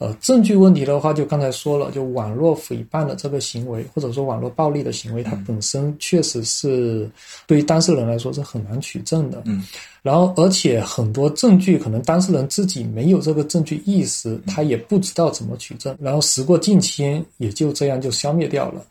[0.00, 7.06] 呃，证据问题的话，就刚才说了，就网络诽谤的这个行为，或者说网络暴力的行为，它本身确实是
[7.46, 9.42] 对于当事人来说是很难取证的。
[9.44, 9.62] 嗯，
[10.02, 18.82] 然后而且很多证据可能当事人自己没有这个证据意识，他也不知道怎么取证，然后时过境迁，也就这样就消灭掉了。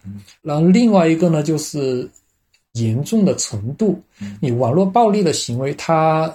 [0.43, 2.07] 然后另外一个呢，就是
[2.73, 3.99] 严重的程度，
[4.39, 6.31] 你网络暴力的行为，它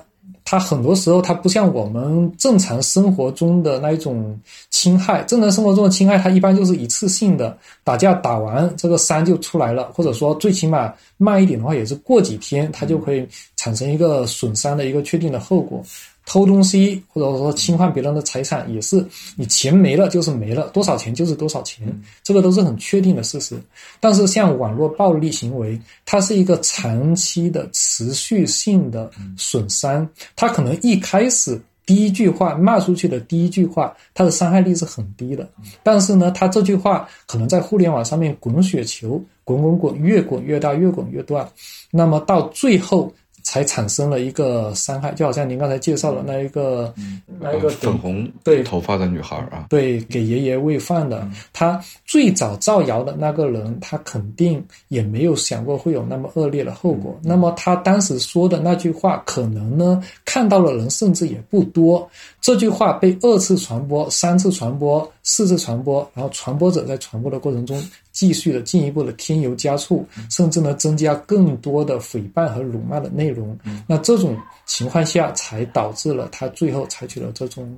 [0.54, 4.38] 它很多时候它不像我们正常生活中的那一种
[4.70, 15.82] 侵害，正常生活中的侵害，它一般就是一次性的，打架打完这个伤就出来了，或者说最起码慢一点的话，也是过几天它就可以产生一个损伤的一个确定的后果。
[16.26, 19.04] 偷东西或者说侵犯别人的财产，也是
[19.36, 21.86] 你钱没了就是没了，多少钱就是多少钱，
[22.22, 23.56] 这个都是很确定的事实。
[24.00, 35.46] 但是像网络暴力行为，它是一个长期的、持续性的损伤，它可能一开始第一句话骂出去的第一句话，它的伤害力是很低的。
[35.82, 41.46] 但是呢，它这句话可能在互联网上面滚雪球，滚滚滚，越滚越大，越滚越大。
[41.90, 43.12] 那么到最后。
[43.54, 46.92] 才产生了一个伤害，就好像您刚才介绍的那一个，
[47.38, 57.16] 那一个粉红对头发的女孩啊，对，给爷爷喂饭的，他最早造谣的那个人，他肯定也没有想过会有那么恶劣的后果。
[57.22, 62.10] 那么他当时说的那句话，可能呢看到的人甚至也不多。
[62.40, 67.80] 这句话被二次传播、三次传播、四次传播，然后传播者在传播的过程中。
[68.14, 73.58] 继续的进一步的添油加醋，甚至呢增加更多的诽谤和辱骂的内容。
[73.88, 77.76] 那这种情况下，才导致了他最后采取了这种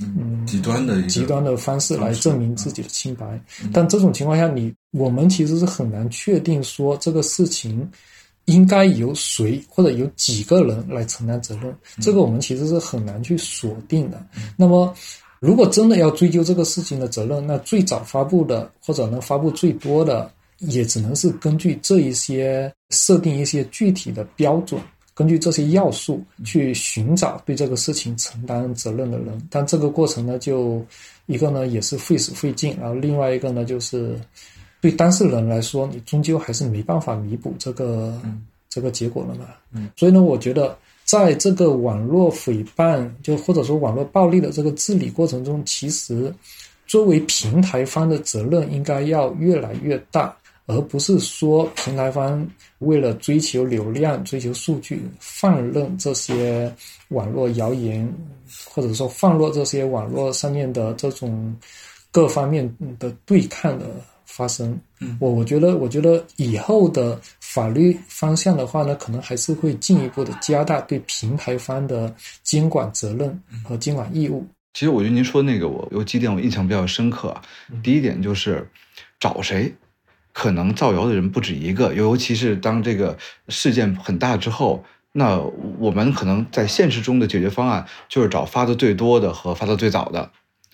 [0.00, 3.40] 嗯极端的极端的方式来证明自己的清白。
[3.72, 7.88] 但这种情况下，你我们其实是很难确定说这个事情
[8.46, 11.72] 应该由谁或者有几个人来承担责任。
[12.00, 14.20] 这个我们其实是很难去锁定的。
[14.56, 14.92] 那么。
[15.40, 24.78] 如果真的要追究这个事情的责任，那最早发布的或者能发布最多的，也只能是根据这一些设定一些具体的标准，
[25.14, 29.40] 根据这些要素去寻找对这个事情承担责任的人。
[29.50, 30.84] 但这个过程呢，就
[31.24, 34.20] 一个呢也是费时费劲，然后另外一个呢就是
[34.82, 38.20] 对当事人来说，你终究还是没办法弥补这个
[38.68, 39.46] 这个结果了嘛。
[39.72, 40.76] 嗯，所以呢，我觉得。
[41.10, 46.32] 在这个网络诽谤，就或者说网络暴力的这个治理过程中，其实
[46.86, 50.32] 作为平台方的责任应该要越来越大，
[50.66, 56.72] 而不是说平台方为了追求流量、追求数据，放任这些
[57.08, 58.08] 网络谣言，
[58.64, 61.52] 或者说放任这些网络上面的这种
[62.12, 63.86] 各方面的对抗的。
[64.32, 64.78] 发生，
[65.18, 74.46] 我我觉得，我觉得以后的法律方向的话呢，可能还是会进一步的加大对平台方的监管责任和监管义务。
[74.74, 77.34] 其实我觉得您说那个，我有几点我印象比较深刻。
[77.82, 78.68] 第一点就是
[79.18, 79.74] 找谁，
[80.32, 83.16] 可能造谣的人不止一个，尤其是当这个
[83.48, 85.40] 事件很大之后，那
[85.78, 90.30] 我们可能在现实中的解决方案就是找发的最多的和发的最早的。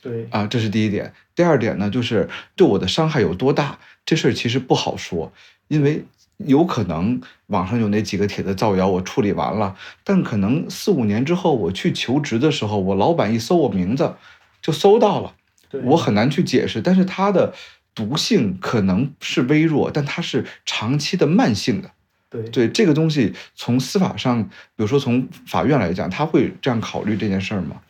[0.07, 1.13] 对啊，这是第一点。
[1.35, 5.33] 第二点呢，就是对我的伤害有多大，这事儿其实不好说，
[5.69, 6.05] 因为
[6.37, 14.15] 有可能网上有那几个帖子造谣，我处理完了，但可能四五年之后我去求职的时候，我老板一搜我名字，
[14.63, 15.35] 就搜到了，
[15.83, 16.81] 我很难去解释。
[16.81, 17.53] 但是它的
[17.95, 21.91] 毒性可能是微弱，但它是长期的慢性的。
[22.29, 27.81] 对对，这个东西从司法上，比如说从法院来讲，他会这样考虑这件事儿吗？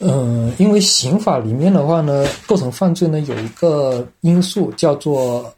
[0.00, 5.52] 嗯，因为刑法里面的话呢，构成犯罪呢有一个因素叫做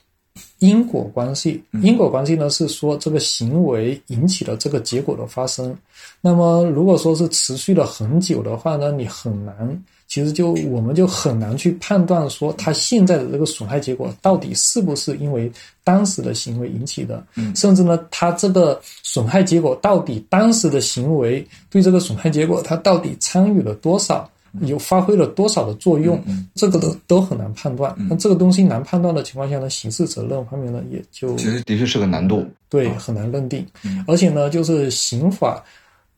[0.60, 1.62] 因果关系。
[1.82, 5.76] 因果关系呢是说这个行为引起了这个结果的发生。
[6.22, 15.50] 那么如果说是持续了很久的话呢，你很难，其实就我们就很难去判断说他现在的这个损害结果到底是不是因为
[15.84, 17.24] 当时的行为引起的。
[17.36, 24.28] 嗯，甚至呢，他这个损害结果到底当时的行为对这个损害结果他到底参与了多少？
[24.62, 26.20] 有发挥了多少的作用？
[26.56, 27.94] 这个都都很难判断。
[28.10, 32.44] 那这个东西难判断的情况下呢，刑事责任方面呢，也就其实的确是个难度。
[32.68, 33.64] 对，很难认定。
[34.08, 35.62] 而且呢，就是刑法，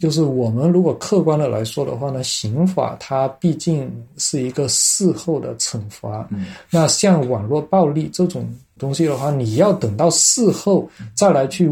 [0.03, 6.29] 就是我们如果客观的来说的话呢，刑法它毕竟是一个事后的惩罚。
[6.71, 11.71] 那像网络暴力这种东西的话，你要等到事后再来去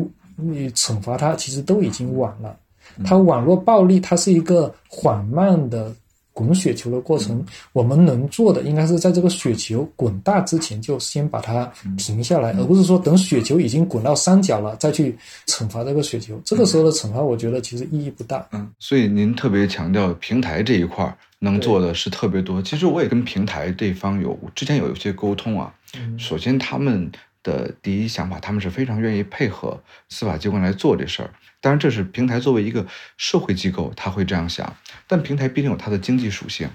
[0.77, 2.57] 惩罚它，其实都已经晚了。
[3.05, 5.93] 它网络暴力，它是一个缓慢的。
[6.33, 15.16] 滚雪球的过程，我们能做的应该是在这个雪球滚大之前就先把它停下来，而不是说等雪球已经滚到山脚了再去
[15.47, 16.40] 惩罚这个雪球。
[16.45, 18.47] 这个时候的惩罚，我觉得其实意义不大。
[18.53, 22.62] 嗯，所以您特别强调平台这一块能做的是特别多。
[22.62, 25.73] 其实我也跟平台对方有之前有一些沟通啊。
[26.16, 27.11] 首先他们
[27.42, 31.31] 的第一想法，他们是非常愿意配合司法机关来做这事儿。
[31.61, 34.76] 当然，这是平台作为一个社会机构，他会这样想。
[35.07, 36.70] 但平台毕竟有它的经济属性。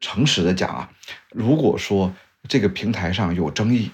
[0.00, 0.90] 诚实的讲啊，
[1.32, 2.14] 如果说
[2.46, 3.90] 这个平台上有争议，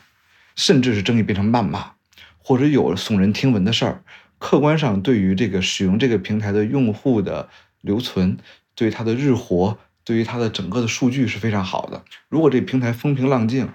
[0.55, 1.93] 甚至是争议变成谩骂，
[2.37, 4.03] 或者有耸人听闻的事儿，
[4.39, 7.49] 客观上对于这个使用这个平台的用户的
[7.81, 8.37] 留存，
[8.75, 12.05] 对于它的日活，对于它的整个的数据是非常好的。
[12.29, 13.71] 如果这平台风平浪静，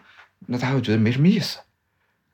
[0.46, 1.60] 那大家会觉得没什么意思。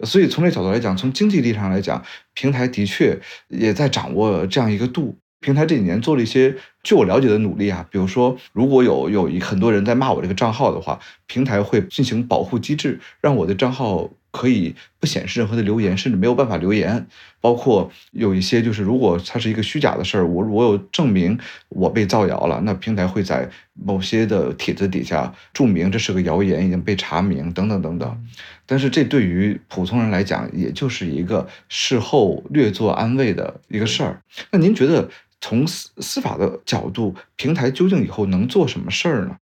[0.04, 5.18] 所以从这角度来讲，从经济力上来讲，平台的确也在掌握这样一个度。
[5.42, 17.08] 平台这几年做了一些据我了解的努力啊，比如说，如果有有一很多人在骂我这个账号的话，平台会进行保护机制，让我的账号可以不显示任何的留言，甚至没有办法留言。
[17.40, 28.26] 包括有一些，就是如果它是一个虚假的事儿，我我有证明我被造谣了，那平台会在某些的帖子底下注明这是个谣言，已经被查明等等等等。
[28.66, 34.22] 但是这对于普通人来讲，也就是一个事后略作安慰的一个事儿。
[34.52, 35.08] 那您觉得
[35.40, 39.38] 从司司法的角度，平台究竟以后能做什么事儿呢？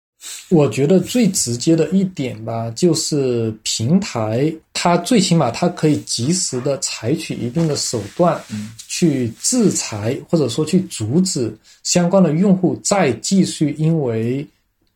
[0.49, 8.41] 我觉得最直接的一点吧，就是平台它最起码它可以及时的采取一定的手段，
[8.89, 14.47] 去制裁或者说去阻止相关的用户再继续因为。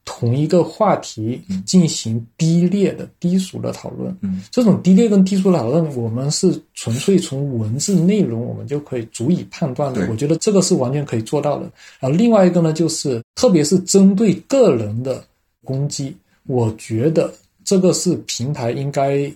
[0.06, 10.08] 同一个话题进行低劣的、低俗的讨论，嗯这种低劣跟低俗的讨论，我们是纯粹从文字内容我们就可以足以判断的。
[10.08, 11.70] 我觉得这个是完全可以做到的。
[12.00, 15.22] 然后另外一个呢，就是特别是针对个人的
[15.64, 17.30] 攻击，我觉得
[17.64, 19.30] 这个是平台应该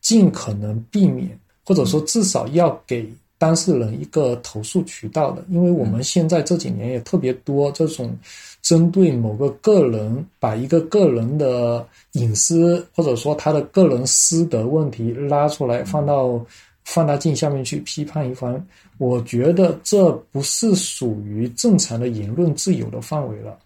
[0.00, 3.10] 尽可能避免，或者说至少要给。
[3.42, 8.16] 当事人一个投诉渠道的，因为我们现在这几年也特别多这种
[8.62, 16.40] 针对某个个人，把一个个人的隐私或者说他的个人私德问题拉出来放到
[16.84, 18.64] 放大镜下面去批判一番，
[18.98, 23.58] 我觉得这不是属于正常的言论自由的范围了，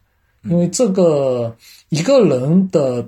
[0.45, 1.55] 因为这个
[1.91, 3.07] 一个人的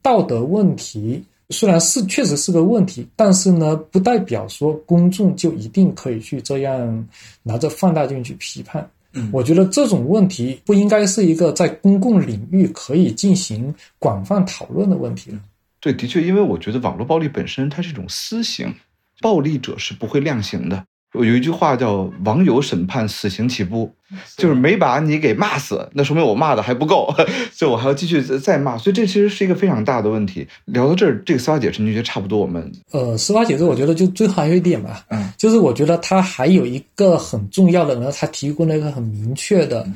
[0.00, 1.20] 道德问题。
[1.50, 7.08] 虽然是确实是个问题，但是呢，不代表说公众就一定可以去这样
[7.42, 8.88] 拿着放大镜去批判。
[9.12, 15.38] 嗯，我觉得这种问题不应该是一个在公共领域可以进行广泛讨论的问题了。
[15.80, 18.74] 对，的确，因为我觉得网络暴力本身它是一种私刑，
[19.20, 20.84] 暴力者是不会量刑的。
[21.24, 23.90] 有一句话叫“网友审判死刑起步”，
[24.36, 27.12] 就是没把你给骂死，那说明我骂的还不够，
[27.52, 28.76] 所以我还要继续再骂。
[28.76, 30.46] 所以这其实是一个非常大的问题。
[30.64, 32.38] 聊到这儿，这个司法解释，你觉得差不多？
[32.38, 39.86] 我们呃，司法解释，我觉得就最后还有一点吧，嗯，就是我觉得它还有一个很重要的呢，它提供了一个很明确的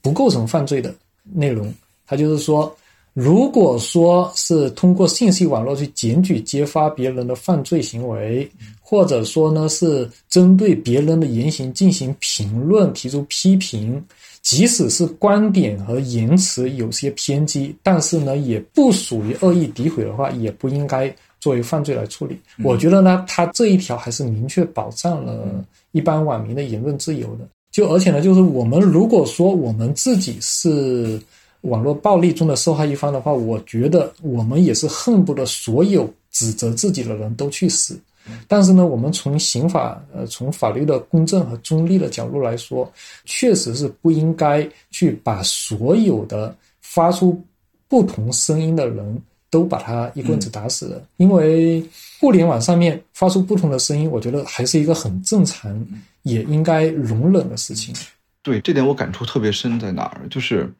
[0.00, 0.94] 不构成犯罪的
[1.32, 1.72] 内容，
[2.06, 2.74] 它就是说。
[3.14, 8.50] 如果说是通过信息网络去检举揭发别人的犯罪行为，
[8.92, 14.04] 或者说呢是针对别人的言行进行评论、提出批评，
[14.42, 22.38] 即使是观点和言辞有些偏激，但是呢也不属于恶意诋毁的话，也不应该作为犯罪来处理。
[22.62, 27.48] 我觉得呢，他这一条还是明确保障了一般网民的言论自由的。
[27.70, 31.18] 就而且呢，就是我们如果说我们自己是。
[31.62, 37.96] 网络暴力中的受害一方的话，我觉得我们也是恨不得所有指责自己的人都去死。
[38.46, 42.90] 但是呢，我们从刑法呃，从法律的公正和中立的角度来说，
[43.24, 47.42] 确实是不应该去把所有的发出
[47.88, 51.04] 不同声音的人都把他一棍子打死的。
[51.16, 51.84] 因为
[52.20, 55.86] 互联网上面发出不同的声音，我觉得还是一个很正常
[56.22, 57.94] 也应该容忍的事情。
[58.42, 60.28] 对这点我感触特别深，在哪儿？
[60.28, 60.72] 就是。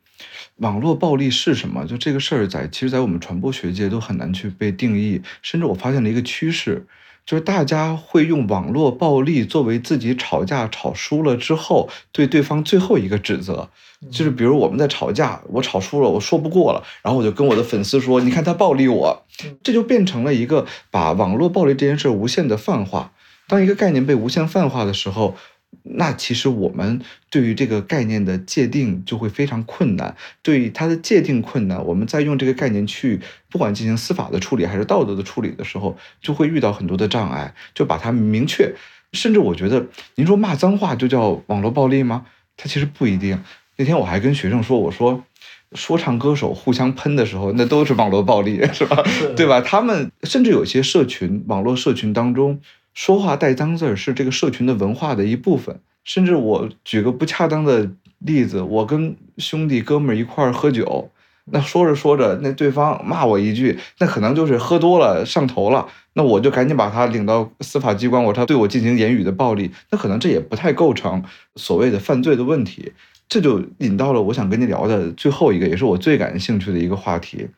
[0.56, 1.84] 网络暴力是什么？
[1.86, 5.20] 就这个事儿，在其实，在我们传播学界都很难去被定义。
[5.40, 6.84] 甚至我发现了一个趋势，
[7.24, 13.68] 就是大家会用网络暴力作为自己吵架吵输了之后对对方最后一个指责。
[14.10, 19.24] 就是比如我们在吵架，我吵输了，我说不过了，然后我就跟我的粉丝说：“你看他暴力我。”
[19.62, 23.12] 这就变成了一个把网络暴力这件事无限的泛化。
[23.46, 25.36] 当一个概念被无限泛化的时候。
[25.84, 33.20] 那其实我们对于这个概念的界定就会非常困难，对于它的界定困难，我们在用这个概念去
[33.50, 38.72] 不管进行司法的处理还是道德的处理的时候，就会遇到很多的障碍，就把它明确。
[39.12, 42.26] 甚至我觉得，您说骂脏话就叫网络暴力吗？
[42.56, 43.42] 它其实不一定。
[43.76, 45.24] 那天我还跟学生说，我说
[45.72, 49.02] 说唱歌手互相喷的时候，那都是网络暴力， 是吧？
[49.36, 49.60] 对吧？
[49.60, 52.60] 他们甚至有些社群网络社群当中。
[52.94, 61.10] 说话带脏字儿是这个社群的文化的一部分，甚至我举个不恰当的例子，我跟兄弟哥们儿一块儿喝酒，
[61.46, 71.22] 那说着说着，那对方骂我一句，那可能就是喝多了上头了，那我就赶紧把他领到司法机关，我他对我进行言语的暴力，那可能这也不太构成
[71.56, 72.92] 所谓的犯罪的问题，
[73.28, 77.48] 这就引到了我想跟你聊的最后一个，也是我最感兴趣的一个话题，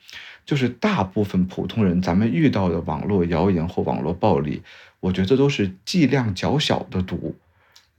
[0.45, 4.63] 就是大部分普通人咱们遇到的网络谣言或网络暴力。
[5.01, 7.37] 我觉得都是剂量较小的毒，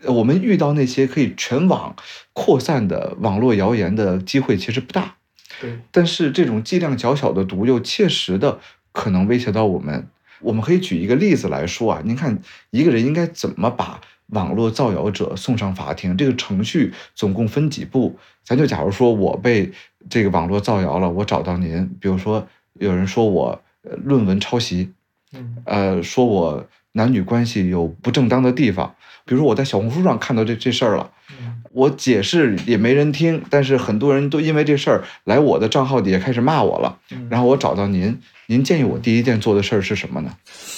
[0.07, 1.95] 我们遇到那些可以全网
[2.33, 5.15] 扩散的网络谣言的机会其实不大。
[5.61, 8.59] 对，但是这种剂量较小的毒又切实的
[8.91, 10.07] 可能威胁到我们。
[10.41, 12.39] 我们可以举一个例子来说啊，您看
[12.71, 16.17] 一个人应该怎么把网络造谣者送上法庭？
[16.17, 18.17] 这个程序总共分几步？
[18.43, 19.71] 咱就假如说我被
[20.09, 23.61] 这个网络造谣了，我找到您，比如说有人说我
[24.03, 24.91] 论文抄袭。
[25.37, 28.95] 嗯呃，说我男女关系有不正当的地方，
[29.25, 40.31] 比如说我在小红书上看到这这事儿了，嗯我解释也没人听，但是很多人都因为这事儿来我的账号底下开始骂我了，嗯然后我找到您，您建议我第一件做的事儿是什么呢？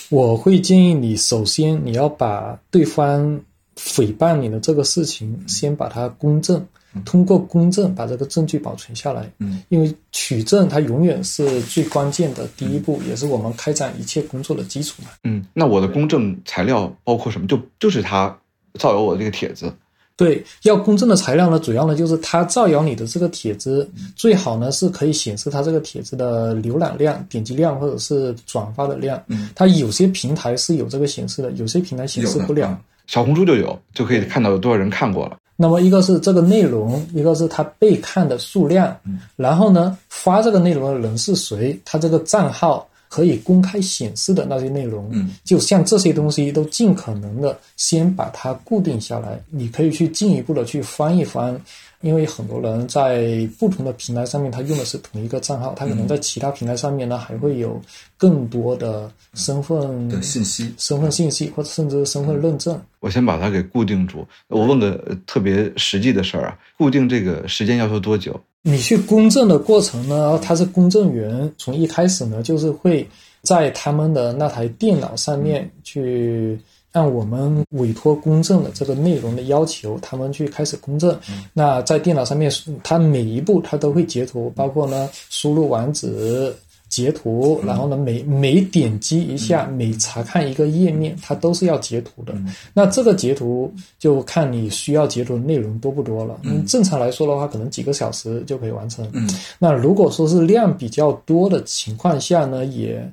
[0.09, 3.39] 我会建议你，首先你要把对方
[3.75, 6.65] 诽谤你的这个事情，先把它公证，
[7.05, 9.29] 通过公证把这个证据保存下来。
[9.39, 15.09] 嗯，因为取证它永远是最关键的第一步，也是我们开展一切工作的基础嘛。
[15.23, 17.47] 嗯，那我的公证材料包括什么？
[17.47, 18.35] 就就是他
[18.79, 19.73] 造谣我的这个帖子，
[20.15, 29.21] 对，要公证的材料呢，主要呢就是他造谣你的这个帖子，最好呢是可以显示他这个帖子的浏览量、点击量或者是转发的量。
[29.27, 32.79] 嗯，它有些平台是有这个显示的，有些平台显示不了。
[33.07, 35.37] 小红书就有，就可以看到有多少人看过了。
[35.59, 38.95] 那么一个是这个内容，一个是他被看的数量，
[39.35, 51.59] 然后呢，发这个内容的人是谁，他这个账号可以公开显示的那些内容，嗯，就像这些东西都尽可能的先把它固定下来，你可以去进一步的去翻一翻。
[52.01, 57.81] 因为很多人在不同的平台上面，他用的是同一个账号，他可能在其他平台上面呢，还会有
[58.17, 62.79] 更多的身份的信息身份信息或者甚至身份认证。
[62.99, 64.25] 我先把它给固定住。
[64.47, 68.39] 我问个呃特别实际的事儿啊，固定这个时间要求多久？
[68.61, 73.07] 你去公证的过程呢，他是公证员，从一开始呢，就是会
[73.41, 76.59] 在他们的那台电脑上面去
[76.91, 81.17] 按我们委托公证的这个内容的要求，他们去开始公证。
[81.53, 82.51] 那在电脑上面，
[82.83, 86.53] 他每一步他都会截图，包括呢输入网址。
[86.89, 92.33] 截图，然后呢，每每点击一下，每查看一个页面，它都是要截图的。
[92.73, 93.69] 那这个截图
[93.99, 96.39] 就看你需要截图的内容多不多了。
[96.43, 99.05] 嗯，正常来说的话，可能几个小时就可以完成。
[99.11, 99.29] 嗯，
[99.59, 103.05] 那如果说是量比较多的情况下呢，也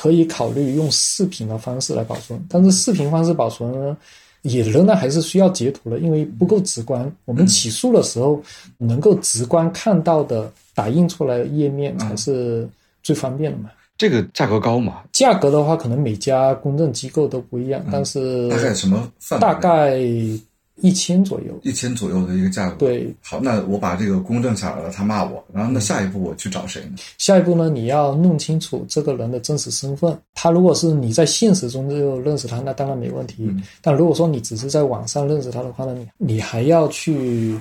[0.00, 2.42] 可以考虑用视频的方式来保存。
[2.48, 3.94] 但是视频方式保存呢，
[4.40, 7.14] 也仍然还是需要截图的，因为不够直观。
[7.26, 8.42] 我们起诉的时候，
[8.78, 12.66] 能够直观看到的打印出来的页面才是
[13.02, 13.68] 最方便的嘛。
[13.98, 15.02] 这个价格高吗？
[15.12, 19.42] 价格的话，可能每家公证机构都不一样，但是大概什么范围？
[19.42, 20.00] 大概
[20.80, 21.58] 一千左右。
[21.62, 22.76] 一千左右的一个价格。
[22.76, 26.96] 对，好，那我把这个公证下来了，他骂我，然后那下一步我去找谁呢？
[27.18, 30.16] 下一步呢，你要弄清楚这个人的真实身份。
[30.34, 33.36] 他如果是你在现实中就认识他，那当然没问题。
[33.40, 37.58] 嗯但如果说你只是在网上认识他的话呢，你你还要去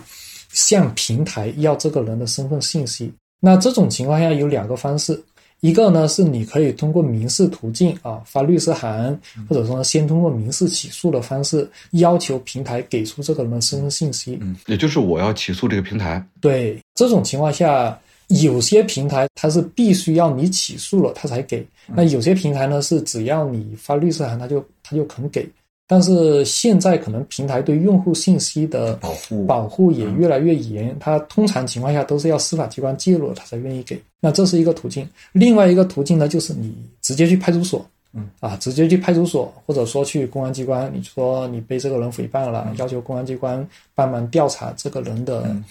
[0.51, 3.11] 向平台要这个人的身份信息。
[3.41, 5.17] 那这种情况下有两个方式，
[5.62, 14.38] 一个呢是你可以通过民事途径啊发律师函，或者说先通过民事起诉的方式要求平台给出这个人的身份信息。
[14.41, 25.47] 嗯也就是我要起诉这个平台，对这种情况下，有些平台它是必须要你起诉了，它才给；那有些平台呢是只要你发律师函，它就它就肯给。
[25.91, 33.99] 但是现在可能平台对用户信息的保护保护也越来越严，它通常情况下都是要司法机关介入了，它才愿意给。
[34.19, 35.09] 那这是一个途径。
[35.31, 36.71] 另外一个途径呢，就是你
[37.01, 37.83] 直接去派出所，
[38.13, 45.63] 嗯啊，直接去派出所，或者说去公安机关，你说你被这个人诽谤了，要求公安机关帮忙调查这个人的嗯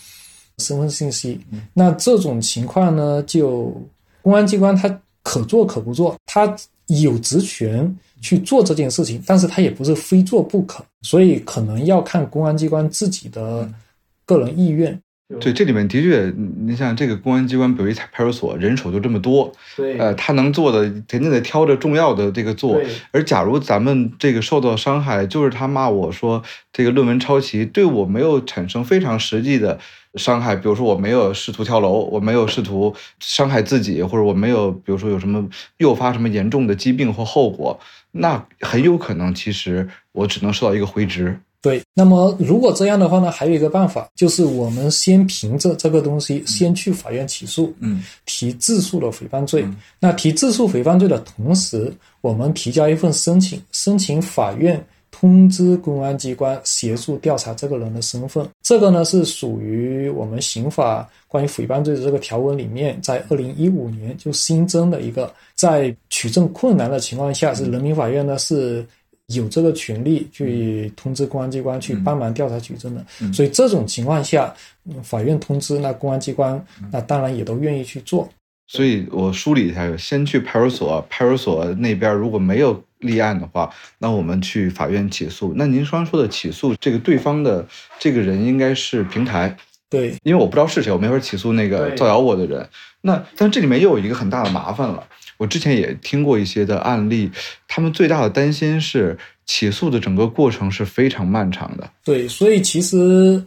[0.58, 1.40] 身份信息。
[1.72, 3.72] 那这种情况呢，就
[4.20, 4.88] 公安机关他
[5.22, 6.52] 可做可不做，他
[6.88, 13.70] 有职权去做这件事情，但是他也不是非做不可，所以可能要看公安机关自己的
[14.24, 14.98] 个人意愿。
[15.40, 16.32] 对，这里面的确，
[16.64, 22.80] 你像这个公安机关，比如一派出所，人手就这么多，对呃，他能做的肯定得挑着重要的这个做。
[23.10, 29.78] 而假如咱们这个受到伤害，就是他骂我说这个论文抄袭，对我没有产生非常实际的
[30.14, 37.78] 伤害，比如说我没有试图跳楼，我没有试图伤害自己，或者我没有，比如说有什么诱发什么严重的疾病或后果，
[38.12, 41.38] 那很有可能其实我只能受到一个回执。
[41.60, 49.66] 对，那么如果这样的话呢，还有一个办法，就是我们先凭着这个东西，先去法院起诉，嗯提自诉的诽谤罪。
[49.98, 54.80] 那提自诉诽谤罪的同时，我们提交一份申请，申请法院
[55.10, 58.48] 通知公安机关协助调查这个人的身份。
[58.62, 68.86] 这个呢是属于我们刑法关于诽谤罪的这个条文里面，在二零一五年就新增的一个，在取证困难的情况下，是人民法院呢是。
[69.34, 74.54] 有这个权利去通知公安机关去帮忙调查取证的，所以这种情况下，
[74.86, 78.28] 嗯法院通知那公安机关，那当然也都愿意去做。
[78.66, 85.52] 所以我梳理一下，先去派出所，派出所那边如果没有立案的话，那我们去法院起诉。
[85.56, 87.66] 那您刚说的起诉这个对方的
[87.98, 89.54] 这个人应该是平台，
[89.90, 92.66] 对因为我不知道是谁，我没法起诉那个造谣我的人。
[93.02, 95.06] 那但这里面又有一个很大的麻烦了。
[95.38, 97.30] 我之前也听过一些的案例，
[97.66, 99.16] 他们最大的担心是
[99.46, 101.90] 起诉的整个过程是非常漫长的。
[102.04, 103.42] 对，所以其实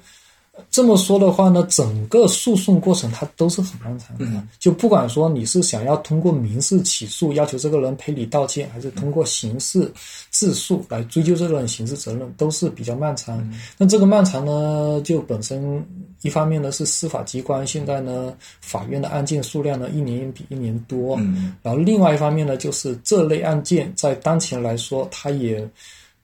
[0.70, 4.26] 这么说的话呢，整个诉讼过程它都是很漫长的。
[4.26, 9.91] 嗯就不管说你是想要通过民事起诉要求这个人赔礼道歉，还是通过刑事
[10.30, 13.49] 自诉来追究这个人刑事责任，都是比较漫长。
[13.78, 15.84] 那这个漫长呢，就本身
[16.22, 25.68] 一方面呢是司法机关现在呢法院的案件数量呢一年比一年多，嗯然后另外一方面呢，就是这类案件在当前来说，它也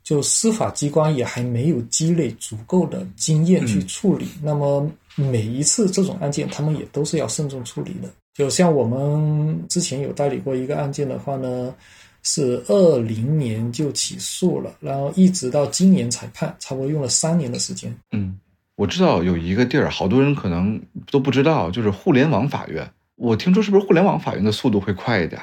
[0.07, 4.25] 就司法机关也还没有积累足够的经验去处理。
[4.41, 8.07] 那么每一次这种案件，他们也都是要慎重处理的。
[8.33, 11.75] 就像我们之前有代理过一个案件的话呢，
[12.23, 17.93] 是二零年就起诉了，然后一直到今年才判，差不多用了三年的时间。
[18.13, 18.39] 嗯，
[18.77, 20.81] 我知道有一个地儿，好多人可能
[21.11, 22.89] 都不知道，就是互联网法院。
[23.17, 25.41] 我听说是不是互联网法院的速度会快一点？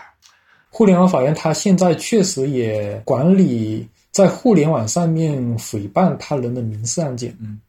[0.71, 7.37] 互联网法院它现在确实也管理在互联网上面诽谤他人的民事案件。
[7.41, 7.61] 嗯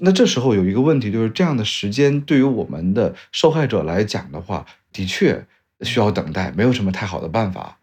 [0.00, 5.44] 那这时候有一个问题，就是这样的时间对于我们的受害者来讲的话，的确
[5.80, 7.76] 需要等待，没有什么太好的办法。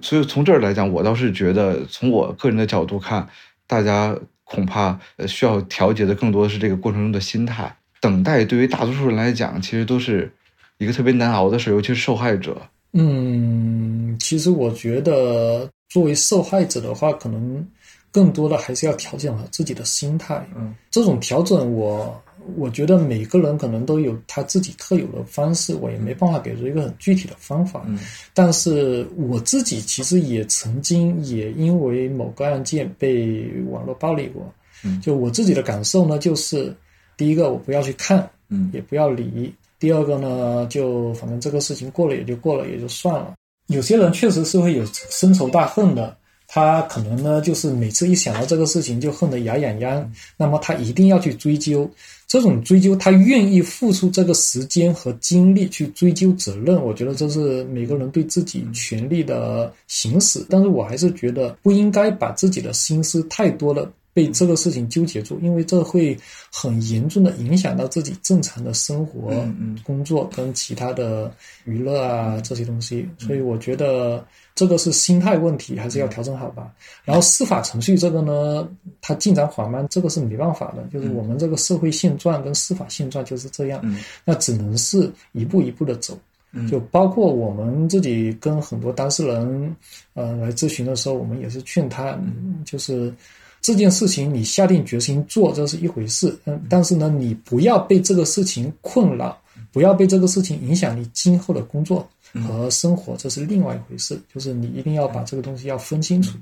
[0.00, 3.28] 所以从这儿来讲，我倒是觉得，从我个人的角度看，
[3.66, 7.76] 大家恐怕呃需要调节的更多的是这个过程中的心态。
[8.00, 10.32] 等待对于大多数人来讲，其实都是
[10.78, 12.56] 一个特别难熬的事，尤其是受害者。
[12.92, 17.66] 嗯，其实我觉得作为受害者的话，可能
[18.10, 20.46] 更多的还是要调整好自己的心态。
[20.56, 22.22] 嗯，这种调整我，
[22.56, 27.84] 我觉得每个人可能都有他自己特有的方式，我也没办法给出一个很具体的方法。
[27.86, 27.98] 嗯
[28.34, 34.42] 但是我自己其实也曾经也因为某个案件被网络暴力过。
[34.84, 36.74] 嗯就我自己的感受呢，就是
[37.16, 39.52] 第一个我不要去看，嗯也不要理。
[39.78, 43.34] 第二个呢，就反正这个事情过了也就过了，也就算了。
[43.68, 46.16] 有些人确实是会有深仇大恨的，
[46.46, 51.88] 他可能呢就是每次一想到这个事情就恨得牙痒痒，那么他一定要去追究。
[52.26, 60.44] 这种追究，他愿意付出这个时间和精力去追究责任，我觉得这是每个人对自己权利的行使。
[60.50, 66.18] 但是我还是觉得不应该把自己的心思太多的被这个事情纠结住，因为这会
[66.52, 69.78] 很严重的影响到自己正常的生活、嗯嗯。
[69.84, 71.32] 工作跟其他的
[71.64, 73.08] 娱乐啊这些东西。
[73.16, 76.74] 所以我觉得这个是心态问题，还是要调整好吧。
[77.04, 78.68] 然后司法程序这个呢，
[79.00, 84.00] 它进展缓慢，这个是没办法的，就是我们这个社会现状跟司法现状就是这样，嗯。
[84.24, 86.18] 那只能是一步一步的走。
[86.50, 86.66] 嗯。
[86.66, 89.76] 就包括我们自己跟很多当事人，
[90.14, 92.60] 呃，来咨询的时候，我们也是劝他，嗯。
[92.64, 93.14] 就是
[93.60, 99.36] 这件事情你下定决心做，这是一回事，嗯，但是呢，你不要被这个事情困扰，
[99.72, 102.08] 不要被这个事情影响你今后的工作
[102.46, 104.18] 和生活，这是另外一回事。
[104.32, 106.38] 就是你一定要把这个东西要分清楚。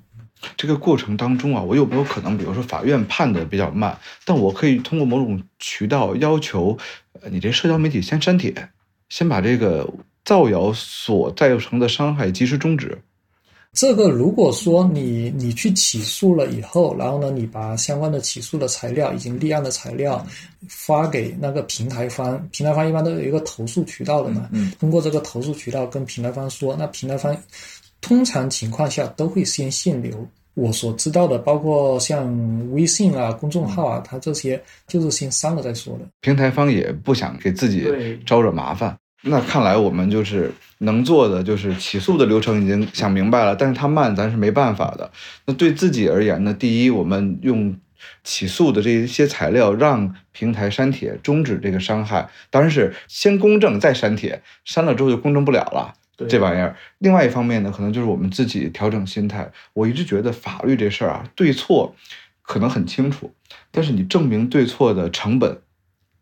[0.57, 6.77] 这个过程当中啊，我有没有可能，比如说法院判的比较慢，但我可以通过某种渠道要求，
[7.21, 8.55] 呃，你这社交媒体先删帖，
[9.09, 9.89] 先把这个
[10.25, 12.97] 造谣所造成的伤害及时终止。
[13.77, 20.27] 这个如果说你你去起诉了以后，然后呢，你把相关的起诉的材料已经立案的材料
[20.67, 27.37] 发给那个平台方，平台方一般都有一个投诉渠道的嘛，嗯通过这个投诉渠道跟平台方说，那平台方
[28.01, 30.27] 通常情况下都会先限流。
[30.55, 36.07] 我所知道的，包括像微信啊、公众号啊，它这些就是先删了再说的。
[36.23, 37.87] 平台方也不想给自己
[38.25, 38.97] 招惹麻烦。
[39.29, 45.11] 那看来我们就是能做的，就是起诉的流程已经想明白了，但是它慢，咱是没办法的。
[45.47, 46.55] 那对自己而言呢？
[46.55, 47.77] 第一，我们用
[48.23, 52.29] 起诉的这一些材料让平台删帖，终止这个伤害。
[52.51, 55.95] 当然是先公证再删帖，删了之后就公证不了了。
[56.17, 59.51] 对这玩意儿，另外一方面呢，可能就是我们自己调整心态。
[59.73, 61.95] 我一直觉得法律这事儿啊，对错
[62.43, 63.35] 可能很清楚，
[63.73, 65.59] 但是你证明对错的成本，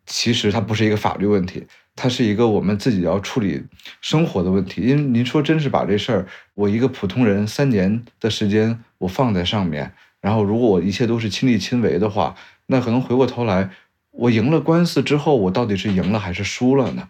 [0.07, 1.67] 其实它不是一个法律问题，
[1.97, 3.63] 它是一个我们自己要处理
[4.01, 4.83] 生活的问题。
[4.83, 12.35] 因为您说真是把这事儿，我一个普通人三年的时间我放在上面，然后如果我一切都是亲力亲为的话，
[12.67, 13.71] 那可能回过头来，
[14.11, 17.09] 我赢了官司之后，我到底是赢了还是输了呢？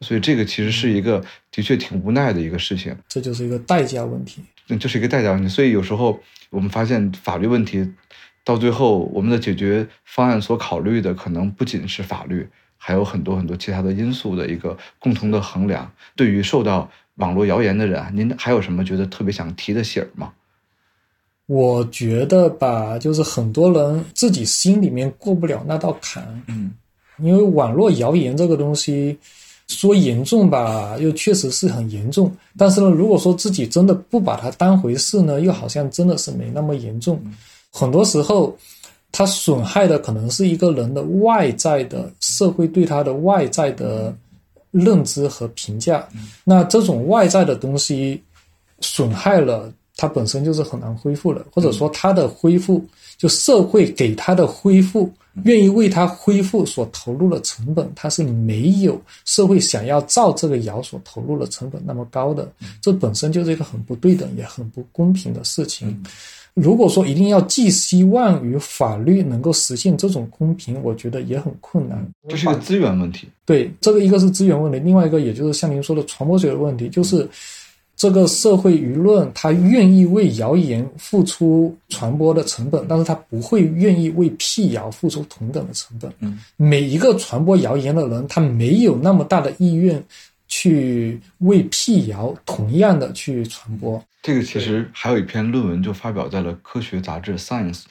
[0.00, 2.96] 所以这个其实是一个的确挺无奈的一个事情。
[3.08, 4.40] 这就是一个代价问题。
[4.68, 5.48] 嗯，这是一个代价问题。
[5.48, 6.18] 所以有时候
[6.48, 7.86] 我们发现法律问题
[8.44, 12.48] 到最后，我们的解决方案所考虑的可能不仅是法律，
[12.82, 15.88] 还有很多很多其他的因素的一个共同的衡量。
[16.16, 20.32] 对于受到网络谣言的人啊，您还有什么觉得特别想提的醒儿吗？
[21.44, 26.72] 我觉得吧，就是很多人自己心里面过不了那道坎，嗯
[27.18, 29.18] 因为网络谣言这个东西，
[29.66, 32.34] 说严重吧，又确实是很严重。
[32.56, 37.20] 但是呢，如果说自己真的不把它当回事呢，又好像真的是没那么严重。
[37.70, 38.56] 很多时候，
[39.12, 44.16] 它损害的可能是一个人的外在的社会对他的外在的
[44.70, 46.06] 认知和评价。
[46.44, 48.22] 那这种外在的东西
[48.80, 52.84] 损害了，它本身就是很难恢复的，或者说它的恢复，
[53.18, 55.12] 就社会给他的恢复。
[55.44, 62.50] 愿意为他恢复所投入的成本，它是没有社会想要造这个谣所投入的成本那么高的。
[62.82, 66.02] 这本身就是一个很不对等也很不公平的事情。
[66.54, 72.06] 如果说一定要寄希望于法律能够实现这种公平，我觉得也很困难。
[72.28, 73.28] 这是个资源问题。
[73.44, 77.28] 对，这个一个是资源问题，另外一个也就是像您说的传播学的问题，就是。
[77.96, 86.10] 这个社会舆论，他愿意为谣言付出传播的成本，但是他不会愿意为辟谣付出同等的成本。
[86.20, 90.02] 嗯，每一个传播谣言的人，他没有那么大的意愿
[90.50, 94.04] 去为辟谣同样的去传播。
[94.20, 97.82] 这个其实还有一篇论文就发表在了科学杂志《Science》，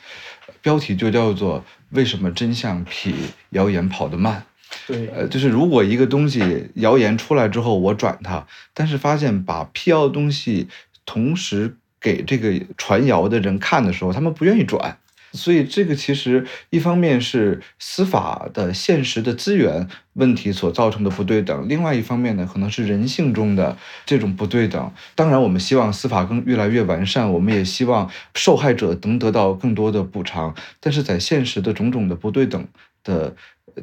[0.62, 3.16] 标题就叫做“为什么真相比
[3.52, 4.44] 谣言跑得慢”。
[4.86, 8.46] 对，呃，就是如果一个东西谣言出来之后，我转它，
[8.76, 10.68] 但是发现把辟谣的东西
[11.06, 15.00] 同时给这个传谣的人看的时候，他们不愿意转，
[15.34, 24.92] 所以这个其实一方面是司法的现实的资源问题所造成的不对等，另外一方面呢，可能是人性中的这种不对等。
[25.16, 32.68] 当然，我们希望司法更越来越完善，我们也希望受害者能得到更多的补偿，但是在现实的种种的不对等
[33.04, 33.36] 的。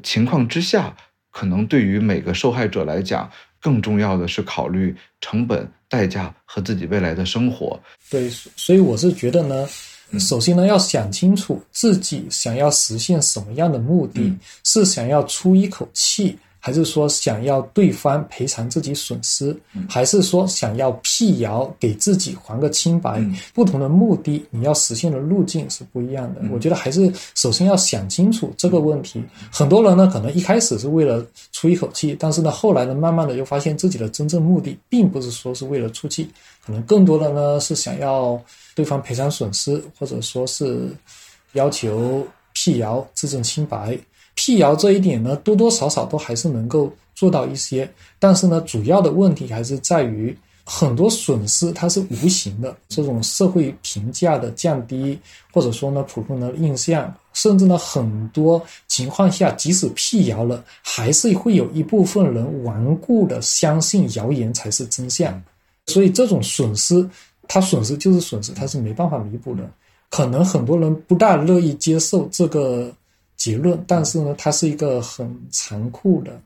[0.03, 0.94] 情况之下，
[1.30, 3.30] 可能对于每个受害者来讲，
[3.61, 7.80] 更重要的是考虑成本、代价和自己未来的生活。
[8.11, 9.66] 对，所以我是觉得呢，
[10.18, 14.32] 首先呢，要想清楚自己想要实现什么样的目的，
[14.64, 16.38] 是想要出一口气。
[16.59, 19.57] 还是说想要对方赔偿自己损失，
[19.88, 23.24] 还是说想要辟谣给自己还个清白？
[23.54, 26.40] 不同的目的，你要实现的路径是不一样的。
[26.50, 29.22] 我觉得还是首先要想清楚这个问题。
[29.48, 36.28] 很多人呢，可能一开始是为了出一口气，但是呢，后来呢，慢慢的又发现自己的真正目的并不是说是为了出气，
[36.66, 38.42] 可能更多的呢是想要
[38.76, 40.94] 对方赔偿损失，或者说是
[41.54, 43.98] 要求辟谣自证清白。
[44.34, 55.18] 辟谣这一点呢，多多少少都还是能够做到一些，但是呢，主要的问题还是在于很多损失它是无形的，这种社会评价的降低，
[55.50, 65.42] 或者说呢，普通的印象，甚至呢，很多情况下，即使辟谣了，还是会有一部分人顽固的相信谣言才是真相，
[65.86, 67.08] 所以这种损失，
[67.49, 69.68] 它损失就是损失，它是没办法弥补的，
[70.11, 72.92] 可能很多人不大乐意接受这个。
[73.36, 76.40] 结论，但是呢，它是一个很残酷的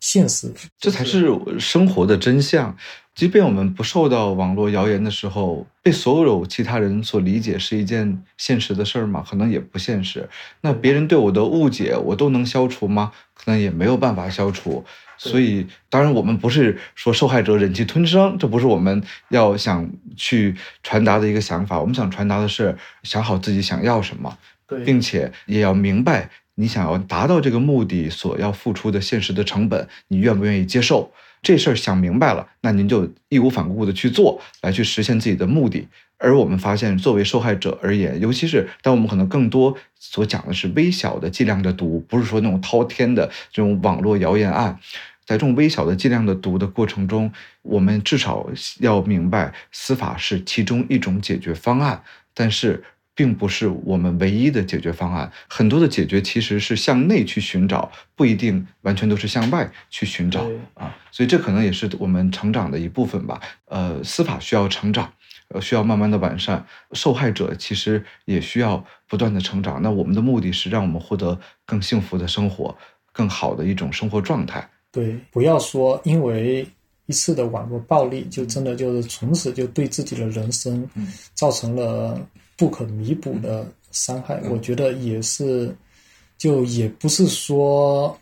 [0.00, 2.74] 现实，这才是生活的真相。
[3.14, 9.22] 即便我们不受到网络谣言的时候，被所有其他人所理解是一件现实的事儿吗？
[9.28, 10.26] 可能也不现实。
[10.62, 13.12] 那别人对我的误解，我都能消除吗？
[13.34, 14.82] 可能也没有办法消除。
[15.22, 21.78] 所以，当然，我们不是说受害者忍气吞声，这不是我们要想去传达的一个想法。
[21.78, 24.38] 我们想传达的是，想好自己想要什么。
[24.84, 31.12] 并且也要明白，你想要达到这个目的所要付出的现实的成本，你愿不愿意接受？
[31.42, 35.88] 这事儿想明白了，那您就义无反顾的去做，来去实现自己的目的。
[36.18, 44.78] 而我们发现，作为受害者而言，尤其是当我们可能更多所讲的是微小的剂量的毒，不是说那种滔天的这种网络谣言案，
[45.30, 48.50] 在这种微小的剂量的毒的过程中，我们至少
[48.80, 52.02] 要明白，司法是其中一种解决方案，
[52.34, 52.82] 但是。
[53.12, 60.96] 并不是我们唯一的解决方案，很多的解决其实是向内去寻找，不一定完全都是向外去寻找啊。
[61.10, 63.38] 所以这可能也是我们成长的一部分吧。
[63.66, 65.12] 呃，司法需要成长，
[65.48, 66.64] 呃，需要慢慢的完善。
[66.92, 69.82] 受害者其实也需要不断的成长。
[69.82, 72.78] 那我们的目的是让我们获得更幸福的生活，
[73.12, 74.70] 更好的一种生活状态。
[74.92, 76.66] 对，不要说因为
[77.06, 80.88] 一次的网络暴力，就真的就是从此就对自己的人生
[81.34, 82.20] 造成了。
[82.56, 85.74] 不可弥补的伤害，我觉得也是，
[86.36, 88.14] 就也不是说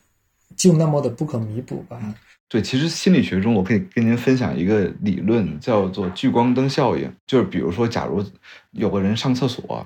[0.57, 2.01] 就那么的不可弥补吧。
[2.49, 7.13] 对，其实心理学中，我可以跟您分享一个理论，叫做聚光灯效应。
[7.27, 8.25] 就是比如说，假如
[8.71, 9.85] 有个人上厕所，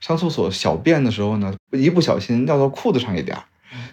[0.00, 3.44] 上厕所小便的时候呢，一不小心尿到裤子上一点儿，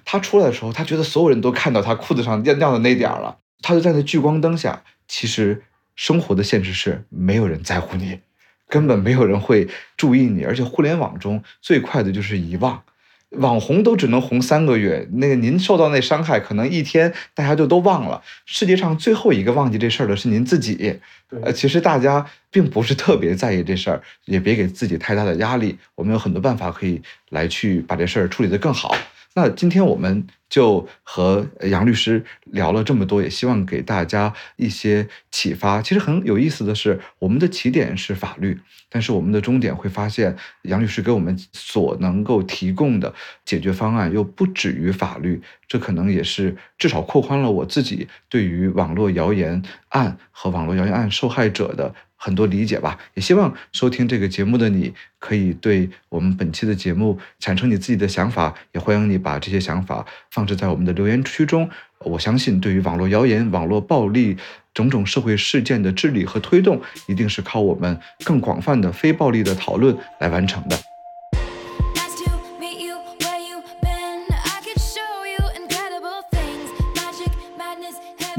[0.06, 4.84] 他出来的时候，他觉得所有人都看到他裤子上尿尿的那点儿了，他就在那聚光灯下。
[5.08, 5.64] 其实
[5.96, 8.20] 生活的现实是，没有人在乎你。
[8.68, 12.84] 根本没有人会注意你，而且互联网中最快的就是遗忘。
[13.32, 18.24] 网红都只能红三个月，那个您受到那伤害，可能一天大家就都忘了。
[18.46, 21.00] 世界上最后一个忘记这事儿的是您自己。
[21.44, 25.78] 呃，其实大家并不是特别在意这事儿，也别给自己太大的压力。
[25.94, 28.96] 我们有很多办法可以来去把这事儿处理得更好。
[29.36, 35.82] 那今天我们就和杨律师聊了这么多，也希望给大家一些启发。
[35.82, 38.60] 其实很有意思的是，我们的起点是法律，
[38.90, 43.14] 但是我们的终点会发现，杨律师给我们所能够提供的
[43.46, 45.42] 解决方案又不止于法律。
[45.68, 51.94] 这可能也是至少扩宽了我自己对于网络谣言案和网络谣言案受害者的。
[52.22, 61.70] 很多理解吧，也希望收听这个节目的你可以对我们本期的节目产生你自己的想法，也欢迎你把这些想法放置在我们的留言区中。
[62.00, 64.36] 我相信，对于网络谣言、网络暴力
[64.74, 70.78] 种种社会事件的治理和推动，一定是靠我们更广泛的非暴力的讨论来完成的。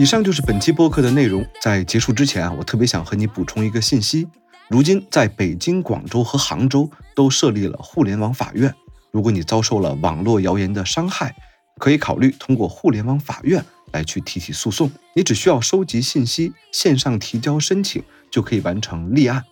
[0.01, 1.47] 以上就是本期播客的内容。
[1.61, 4.27] 在结束之前啊，我特别想和你补充一个信息：
[4.71, 8.75] 如今在北京、广州和杭州都设立了互联网法院。
[9.11, 11.37] 如果你遭受了网络谣言的伤害，
[11.77, 14.91] 可以考虑通过互联网法院来去提起诉讼。
[15.15, 19.45] 你只需要收集信息，线上提交申请，就可以完成立案，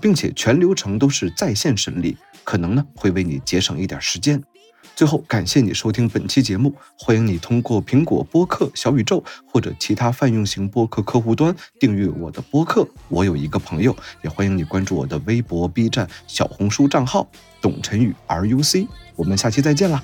[0.00, 4.42] 并且全流程都是在线审理，可能呢会为你节省一点时间。
[4.94, 6.74] 最后，感谢你收听本期节目。
[6.98, 12.86] 欢迎你通过苹果播客、小宇宙或者其他泛用型播客客户端订阅我的播客。
[13.08, 17.26] 我有一个朋友，也欢迎你关注我的微博、B 站、小红书账号
[17.60, 18.86] “董晨宇 RUC”。
[19.16, 20.02] 我们下期再见啦！